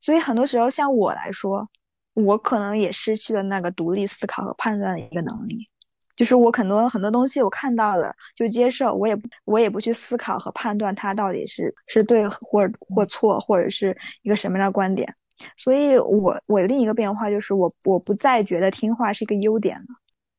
[0.00, 1.66] 所以很多时候像我来说，
[2.14, 5.68] 我可能也失去了那个独立思考和判断的一个能力。
[6.16, 15.14] 就是我很多很多东西我看到了就接受，我也我也不去思考和判断它到底是是对或或错，或者是一个什么样的观点。
[15.56, 19.84] 所以，我我另一个变化就是我我不再觉得听话是一个优点了，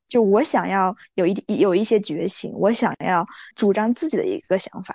[0.08, 3.24] 就我想要有一有一些觉醒，我想要
[3.54, 4.94] 主张自己的一个想法。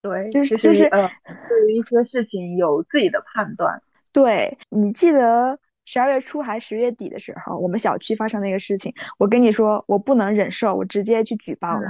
[0.00, 1.10] 对，就是就是呃，
[1.48, 3.82] 对于一些事情有自己的判断。
[4.12, 5.58] 对你记得。
[5.84, 11.88] 十二月初还十月底的时候，我们小区发生那个事情，我跟你说，我不能忍受，我直接去举报了。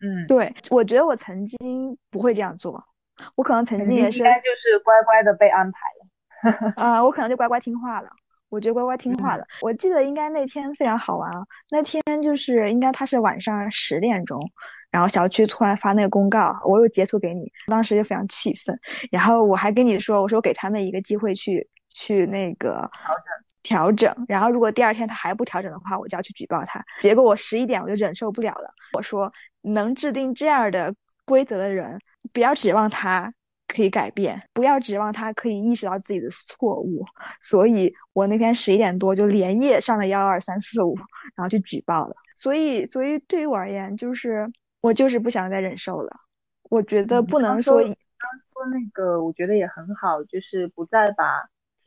[0.00, 2.84] 嗯嗯，对，我觉得我曾经不会这样做，
[3.36, 6.70] 我可能曾经也是，应该就是乖乖的被安排了。
[6.82, 8.08] 啊，我可能就乖乖听话了，
[8.48, 9.44] 我觉得乖乖听话了。
[9.60, 14.52] 我记得应该那天非常好玩啊，那天就是应该他是晚上十点钟，
[14.92, 18.78] 然后小区突然发那个公告，我又截图给你，当时就非常气愤，
[19.10, 21.68] 然后我还跟你说，我说我给他们一个机会去。
[21.98, 23.26] 去那个调整
[23.62, 26.84] 调整，然后如果第二天他还不调整的话，我就要去举报他。
[27.00, 30.94] 结果我十一点我就忍受不了了，我说能制定这样的
[31.24, 31.98] 规则的人，
[32.32, 33.34] 不要指望他
[33.66, 37.04] 可以改变，不要指望他可以意识到自己的错误。
[37.42, 40.96] 所以我那天十一点多就连夜上了幺二三四五，
[41.34, 42.14] 然后去举报了。
[42.36, 46.16] 所以，所以对于我而言，就是我就是不想再忍受了。
[46.70, 47.82] 我觉得不能说。
[48.20, 51.24] 刚说那个，我觉得也很好，就是不再把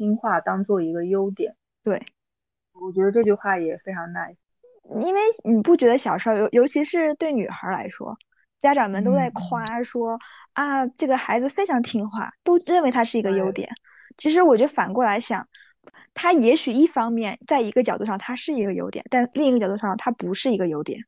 [0.02, 1.56] 听话当做一个优点。
[1.84, 2.02] 对，
[2.74, 4.36] 我觉得这句话也非常 nice。
[5.06, 8.18] 因为你不觉得小时候，尤尤其是对女孩来说，
[8.62, 10.20] 家长们都在夸说
[10.54, 13.70] 啊，这个孩子非常听话，都认为他是一个优点。
[14.18, 15.48] 其实我觉得反过来想，
[16.16, 21.02] 他也许一方面在一个角度上他是一个优点，但另一个角度上他不是一个优点。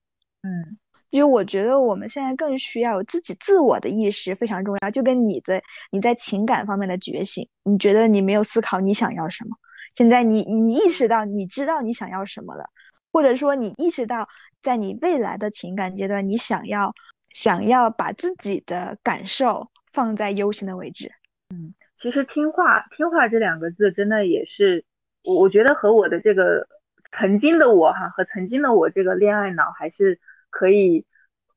[0.43, 0.77] 嗯。
[1.14, 5.61] 因为我觉得我们现在更需要有自己自我的意识非常重要，就跟你的
[5.91, 9.55] 你在情感方面的觉醒，你觉得你没有思考你想要什么，
[9.93, 12.66] 现在你你意识到你知道你想要什么了，
[13.11, 14.28] 或者说你意识到
[14.64, 16.95] 在你未来的情感阶段，你想要
[17.30, 21.11] 想要把自己的感受放在优先的位置。
[21.51, 24.84] 嗯，其实听话听话这两个字真的也是
[25.24, 26.68] 我我觉得和我的这个
[27.11, 30.20] 曾经的我哈和曾经的我这个恋爱脑还是。
[30.53, 31.05] 可以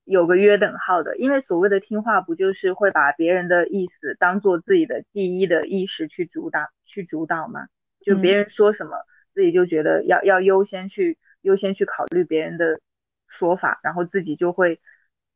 [0.04, 7.68] 有个约等号的，因为所谓的听话，不就是会把别人的意思当做自己的第一的意识去主导、去主导吗？
[8.00, 8.96] 就别人说什么，
[9.34, 12.80] 自己就觉得要要优先去优先去考虑别人的
[13.28, 14.80] 说法，然后自己就会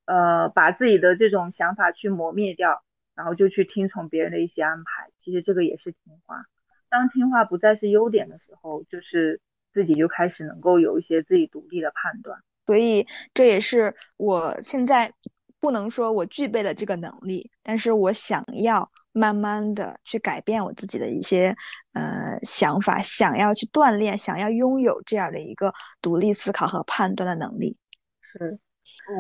[0.07, 2.83] 呃把自己的这种想法去磨灭掉，
[3.15, 5.11] 然后就去听从别人的一些安排。
[5.19, 6.45] 其实这个也是听话。
[6.89, 9.41] 当听话不再是优点的时候，就是
[9.73, 12.41] 自己就开始能够有一些自己独立的判断。
[12.71, 15.13] 所以这也是我现在
[15.59, 21.57] 不能说我具备了这个能力，但是我想要慢慢的去改变我自己的一些
[21.95, 27.77] 呃想法，想要去锻炼，想要拥有这样的一个独立思考和判断的能力。
[28.21, 28.61] 是，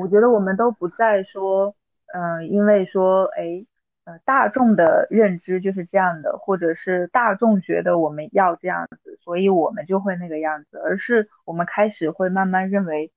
[0.00, 1.74] 我觉得我们都不再说，
[2.14, 3.66] 嗯，因为说，哎，
[4.04, 13.10] 呃，大众的认知就是这样的，或者是大众觉得我们要这样子，所以我们就会那个样子，而是我们开始会慢慢认为。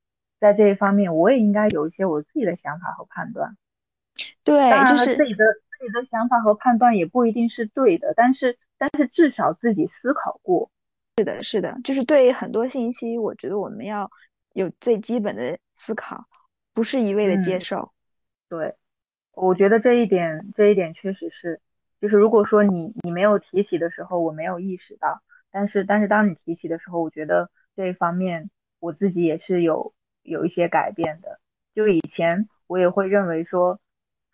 [0.44, 3.56] 在这一方面，我也应该有一些我自己的想法和判断。
[4.44, 4.54] 对，
[4.91, 5.46] 就是自己的
[5.80, 10.70] 自己的想法和判断也不一定是对的，但是但是至少自己思考过。
[11.18, 14.12] 是的，是的，就是对很多信息，我觉得我们要
[14.52, 16.26] 有最基本的思考，
[16.74, 17.94] 不是一味的接受。
[18.50, 18.76] 对，
[19.32, 21.62] 我觉得这一点这一点确实是，
[22.02, 25.22] 就是如果说你你没有提起的时候，我没有意识到，
[25.52, 28.50] 但是但是当你提起的时候，我觉得这一方面
[28.82, 29.94] 我自己也是有。
[30.24, 31.39] 有一些改变的，
[31.76, 33.80] 就以前我也会认为说，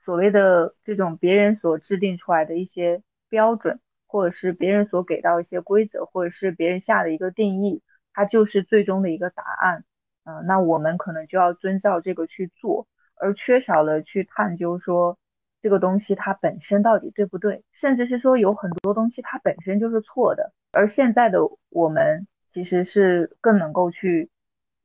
[0.05, 7.81] 所谓的这种别人所制定出来的一些标准，或者是别人所给到一些规则，或者是别人下的一个定义，
[8.13, 9.83] 它就是最终的一个答案。
[10.25, 15.17] 嗯，那我们可能就要遵照这个去做，而缺少了去探究说
[15.61, 20.53] 这个东西它本身到底对不对，甚至是说有很多东西它本身就是错的。
[20.71, 24.29] 而现在的我们其实是更能够去。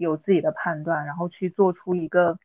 [0.04, 2.38] 有自己的判断，然后去做出一个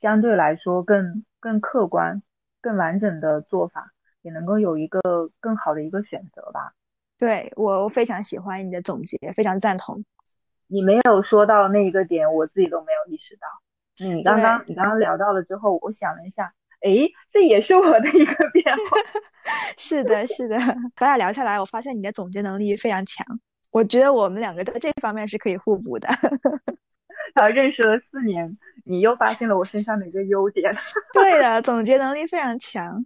[0.00, 2.22] 相对来说更更客观、
[2.60, 3.92] 更完整的做法，
[4.22, 5.00] 也能够有一个
[5.38, 6.72] 更好的一个选择吧。
[7.18, 10.04] 对我非常喜欢你的总结，非常赞同。
[10.66, 13.46] 你没有说到那一个点，我自己都没有意识到。
[13.98, 16.90] 你刚刚你刚刚聊到了之后，我想了一下，哎，
[17.30, 18.82] 这也是我的一个变化。
[19.76, 20.56] 是的，是的，
[20.96, 23.24] 咱俩聊下来，我发现你的总结能力非常强。
[23.70, 26.08] 我觉得我们两个在这方面是可以互补的。
[27.34, 30.72] 然后认识了四年，你又发现了我身上的一个优点。
[31.14, 33.04] 对的，总结能力非常强，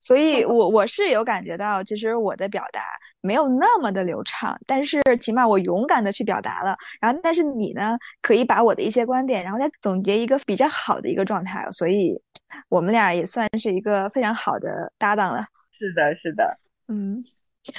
[0.00, 2.82] 所以我我是有感觉到，其实我的表达
[3.20, 6.76] 没有那么的流畅，但是起码我勇敢的去表达了。
[7.00, 12.20] 然后，但是你呢，可以把我的一些观点，然后再总结一个比较好的一个状态，所以
[12.68, 15.46] 我们俩也算是一个非常好的搭档了。
[15.78, 17.24] 是的，是的，嗯，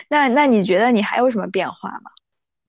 [0.09, 2.11] 那那你觉得你还有什么变化吗？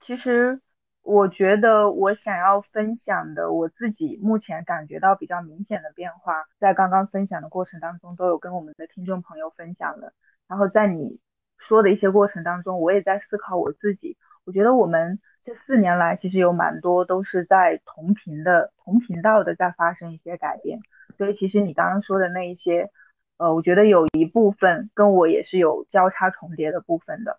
[0.07, 0.61] 其实。
[1.07, 10.13] 我觉得我想要分享的，我自己目前感觉到比较明显的变化，在刚刚分享的过程当中，都有跟我们的听众朋友分享了。
[10.49, 11.21] 然后在你
[11.59, 14.17] 说的一些过程当中，我也在思考我自己。
[14.45, 20.81] 我觉得我们这四年来，其实有蛮多都是在同频的、同频道的在发生一些改变。
[21.17, 22.91] 所以其实你刚刚说的那一些，
[23.39, 27.39] 呃，我觉得有一部分跟我也是有交叉重叠的部分的。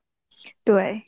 [0.63, 1.03] 对。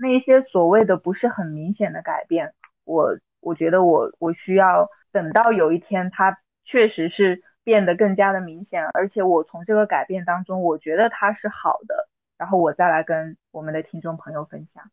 [0.00, 14.90] 那些所谓的不是很明显的改变，我我觉得我我需要等到有一天它确实是变得更加的明显，而且我从这个改变当中，我觉得它是好的，然后我再来跟我们的听众朋友分享。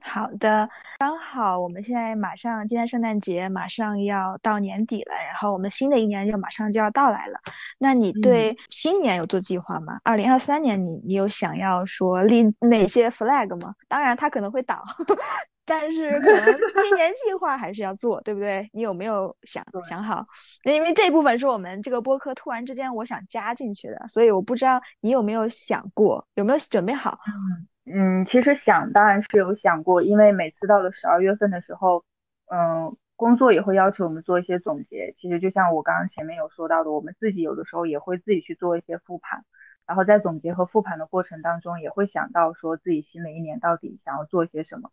[0.00, 0.68] 好的，
[0.98, 7.40] 刚好我们现在马上，今天圣诞节马上要到年底了，然后我们新的一年就马上就要到来了。
[7.78, 10.00] 那你对新年有做计划吗？
[10.04, 13.74] 二零二三年你你有想要说立哪些 flag 吗？
[13.88, 14.82] 当然它可能会倒，
[15.64, 16.44] 但是可能
[16.84, 18.68] 新年计划还是要做，对不对？
[18.72, 20.26] 你有没有想想好？
[20.64, 27.18] 那因为这部分是我们这个播客突然之间我想加进去的，所以我不知道你有没有想过，有没有准备好？
[27.26, 27.68] 嗯。
[27.84, 32.04] 嗯，其实想当然是有想过，因为每次到了十二月份的时候，
[32.46, 35.14] 嗯，工作也会要求我们做一些总结。
[35.18, 39.44] 其实就像我刚刚前面有说到的，我们自己有的时候也会自己去做一些复盘，
[39.84, 44.92] 然后在总结和复盘的过程当中，也会想到说自己新的一年到底想要做些什么。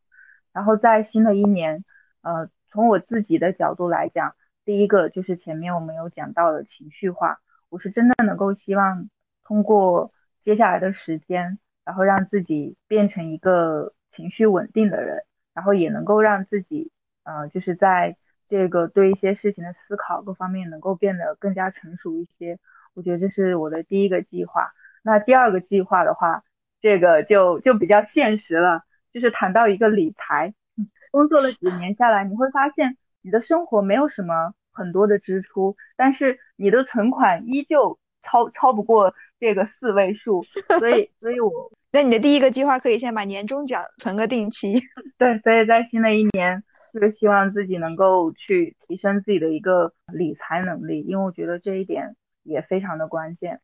[0.51, 1.83] 然后在新的一年，
[2.23, 4.33] 呃，从我自己的角度来讲，
[4.65, 9.11] 第一个就是前面我们有讲到的情绪化，我是真的能够希望
[9.43, 11.59] 通过接下来的时间。
[11.89, 15.23] 然后让自己变成一个情绪稳定的人，
[15.55, 16.91] 然后也能够让自己，
[17.23, 18.15] 呃，就是在
[18.47, 22.59] 这个对一些事情的思考各方面能够变得更加成熟一些。
[22.93, 24.71] 我觉得这是我的第一个计划。
[25.01, 26.43] 那第二个计划的话，
[26.79, 30.53] 这个就就比较现实了，就是谈到一个理财。
[31.09, 40.43] 工作了几年下来，你会发现你的生活没有什么很多的支出，但是你的存款依旧超超不过这个四位数，
[40.77, 41.71] 所以，所以我。
[41.91, 44.79] 那你的第一个计划可以先把年终奖存个定期。
[45.17, 46.63] 对，所以在新的一年，
[46.93, 53.59] 就是希望自己能够去提升自己的一个理财能力，因为我觉得这一点也非常的关键。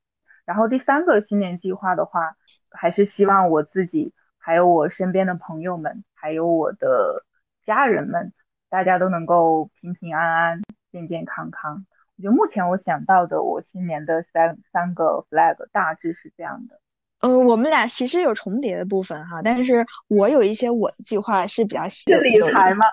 [0.45, 2.35] 然后第三个新年计划的话，
[2.71, 7.23] 还是希望我自己，还有我身边的朋友们，还有我的
[7.65, 8.33] 家人们，
[8.69, 10.61] 大家都能够平平安安、
[10.91, 11.85] 健健康康。
[12.17, 16.79] 我觉得目前我想到的我新年的三三个 flag 大致是这样的。
[17.25, 22.21] 嗯，我们俩其实有重叠的部分哈，但是我有一些我的计划是比较细的。
[22.21, 22.85] 理财吗？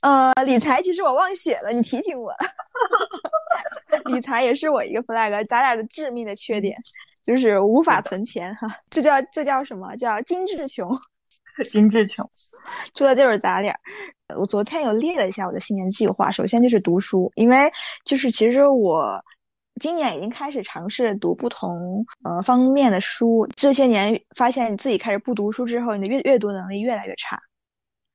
[0.00, 2.32] 呃，理财其实我忘写了，你提醒我。
[4.10, 6.78] 理财也是我一个 flag，咱俩的致命的缺点
[7.22, 10.98] 就是无法存钱哈，这叫这叫什么叫精致穷？
[11.70, 12.30] 精致穷，
[12.96, 13.78] 说的就是咱俩。
[14.38, 17.70] 我昨天有列了一下我的新年计划，首先就是读书，因为
[18.06, 19.22] 就是其实我。
[19.80, 27.40] 今年已经开始尝试读不同呃方面的书，这些年发现你自己开始不读书之后，你的阅阅读能力越来越差，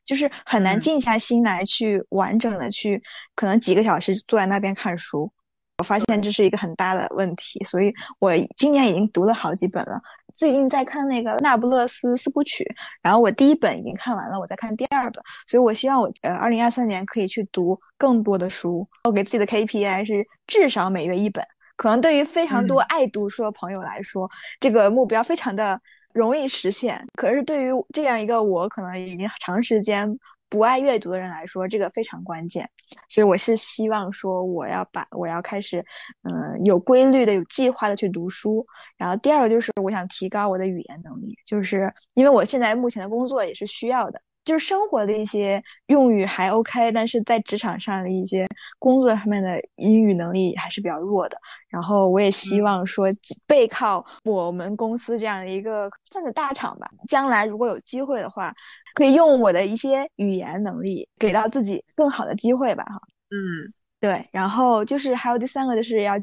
[0.05, 3.01] 就是很难静下心来去完整的去，
[3.35, 5.33] 可能几个小时坐在那边看书。
[5.79, 9.99] 我发现这是一个很大的问题，所以我今年已经读了好几本了。
[10.37, 12.63] 最近在看那个《那不勒斯四部曲》，
[13.01, 18.87] 然后我第一本已经看完了，我在看第二本，所以我希望我呃二零二三年可以去读更多的书。
[19.03, 21.45] 我给自己的 KPI 是至少每月一本。
[21.75, 25.81] 可能对于非常多爱读书的朋友来说，这个目标非常的
[26.13, 27.07] 容易实现。
[27.15, 30.17] 可是对于这样一个我可能已经长时间
[30.49, 32.69] 不爱阅读的人来说，这个非常关键。
[33.09, 35.85] 所以我是希望说，我要把我要开始，
[36.23, 38.65] 嗯，有规律的、有计划的去读书。
[38.97, 44.21] 然后第二个就是我想提高我的语言能力，就是因为我现在目前的工作也是需要的。
[44.45, 48.47] 就是生活的一些用语还 OK，但是在职场上的一些
[48.79, 51.37] 工作上面的英语能力还是比较弱的。
[51.67, 53.07] 然后我也希望说
[53.45, 58.55] 背靠我们公司这样的一个算是大厂吧，将来如果有机会的话，
[58.93, 63.01] 可以用我的一些语言能力给到自己更好的机会吧，哈。
[63.29, 63.73] 嗯。
[64.05, 66.13] 对，然后就是还有第三个，就是要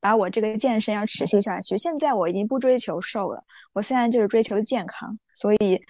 [0.00, 1.78] 把我这个健身要持续下去。
[1.78, 5.20] 现在我已经不追求瘦了，我现在就是追求健康。
[5.34, 5.80] 所以，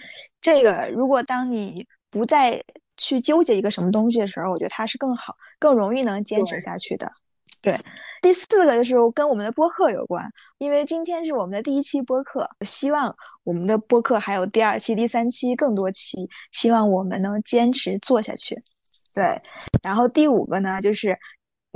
[0.42, 2.62] 这个如果当你不再
[2.98, 7.12] 去纠结一个什么东西的时候，我觉得它是更好、更容易能坚持下去的。
[7.62, 7.78] 对，
[8.20, 18.58] 第四个就是跟我们的播客有关，因为今天是我们的第一期播客，希望我们的播客还有第二期、第三期更多期，希望我们能坚持做下去。
[19.14, 19.40] 对，
[19.82, 21.18] 然后第五个呢，就是。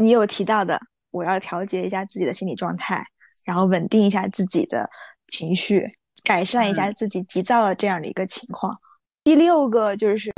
[0.02, 0.80] 你有提到的，
[1.10, 3.06] 我要调节一下自己的心理状态，
[3.44, 4.90] 然后稳定一下自己的
[5.28, 5.92] 情绪，
[6.24, 8.80] 改善一下自己急躁的这样的一个情况。
[9.24, 10.32] 第六个就是，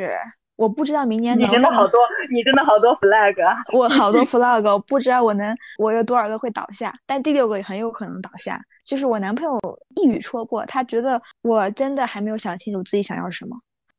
[0.57, 1.99] 我不知道明年你真的好多，
[2.33, 3.57] 你真的好多 flag 啊！
[3.73, 8.63] 我好多 flag，我不知道我能我有多少个会倒下，但第六个也很有可能倒下。
[8.85, 9.59] 就是我男朋友
[9.97, 13.57] 一语戳破，他觉得我真的还没有想清楚自己想要什么。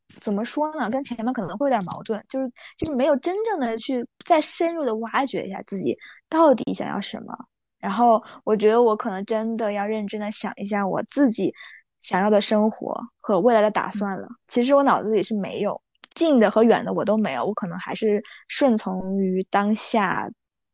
[0.07, 0.89] 怎么说呢？
[0.89, 5.97] 跟前面可能会有点矛盾，就是就是没有真正的去再深入的挖掘一下自己
[6.29, 7.35] 到底想要什么。
[7.79, 11.53] 然后我觉得我可能真的要认真的想一下我自己
[12.01, 14.27] 想要的生活和未来的打算了。
[14.47, 15.81] 其实我脑子里是没有
[16.13, 20.29] 近的和远的我都没有，我可能还是顺从于当下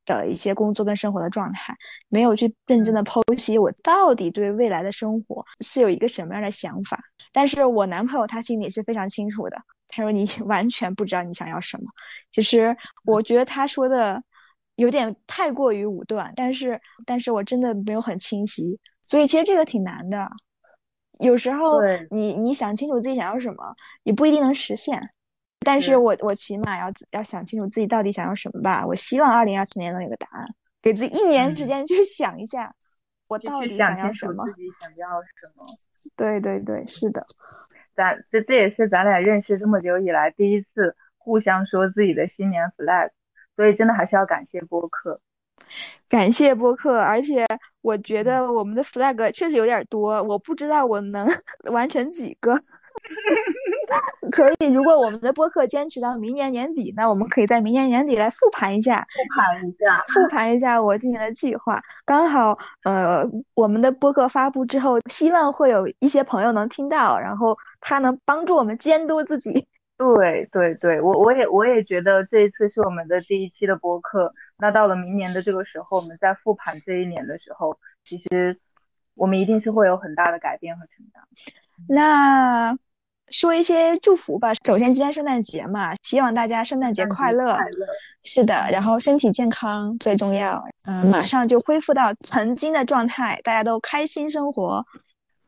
[0.05, 1.75] 的一些工作跟生活的状态，
[2.09, 7.03] 没有去认真的剖析我到底对未来的生活是有一个什么样的想法。
[7.31, 11.85] 但是我男朋友他心里是非常清楚的，他说你 完全不知道你想要什么。
[12.31, 12.75] 其实
[13.05, 14.23] 我觉得他说的
[14.75, 20.29] 有点太过于武断，但是但是我真的没有很清晰，所以其实这个挺难的。
[21.19, 21.79] 有时候
[22.09, 25.11] 你你想清楚自己想要什么，也不一定能实现。
[25.63, 28.85] 但是我我起码要要想清楚自己到底想要什么吧。
[28.85, 30.47] 我希望二零二四年能有个答案，
[30.81, 32.75] 给自己一年时间去想一下，
[33.29, 34.45] 我到底想要什么。
[34.47, 35.65] 自己想要什么？
[36.17, 37.25] 对对对，是的。
[37.93, 43.11] 咱这这也是咱俩认识这么久以来第一次互相说自己的新年 flag，
[43.55, 45.21] 所以真的还是要感谢播客。
[46.09, 47.45] 感谢播客，而且
[47.81, 51.27] 我觉得我们的 flag 确实有点多，我不知道我能
[51.71, 52.55] 完成几个。
[54.31, 61.81] 可以，如果我们的播客坚持到明年年底，那我们可以在明年年底来复盘一下，复盘一下，复盘一下我今年的计划。
[62.05, 63.25] 刚好，呃，
[63.55, 69.67] 我们的播客发布之后，希望会有一些朋友能听到，然后他能帮助我们监督自己。
[69.97, 74.33] 对对对，我我也我也觉得这一次是我们的第一期的播客。
[74.61, 78.59] 那到了明年的这个时候，我们在复盘这一年的时候，其实
[79.15, 81.23] 我们一定是会有很大的改变和成长。
[81.89, 82.77] 那
[83.29, 84.53] 说一些祝福吧。
[84.63, 87.55] 首先，今天圣诞节嘛，希望大家圣诞节快乐。
[87.55, 87.87] 快乐。
[88.23, 90.63] 是的，然后身体健康最重要。
[90.87, 94.85] 嗯，马上就恢复到曾经的状态，大家都开心生活。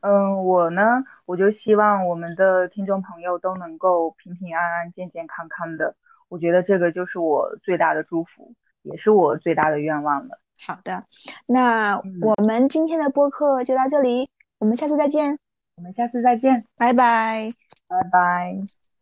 [0.00, 0.82] 嗯，我呢，
[1.24, 5.94] 我就希望我们的听众朋友都能够平平安安、健健康康的。
[6.28, 8.54] 我觉得这个就是我最大的祝福，
[8.84, 10.38] 也是我最大的愿望了。
[10.56, 11.04] 好的，
[11.46, 15.38] 那我们今天的播客就到这里，我们下次再见。
[15.76, 17.48] 我们下次再见，拜拜，
[17.88, 18.93] 拜拜。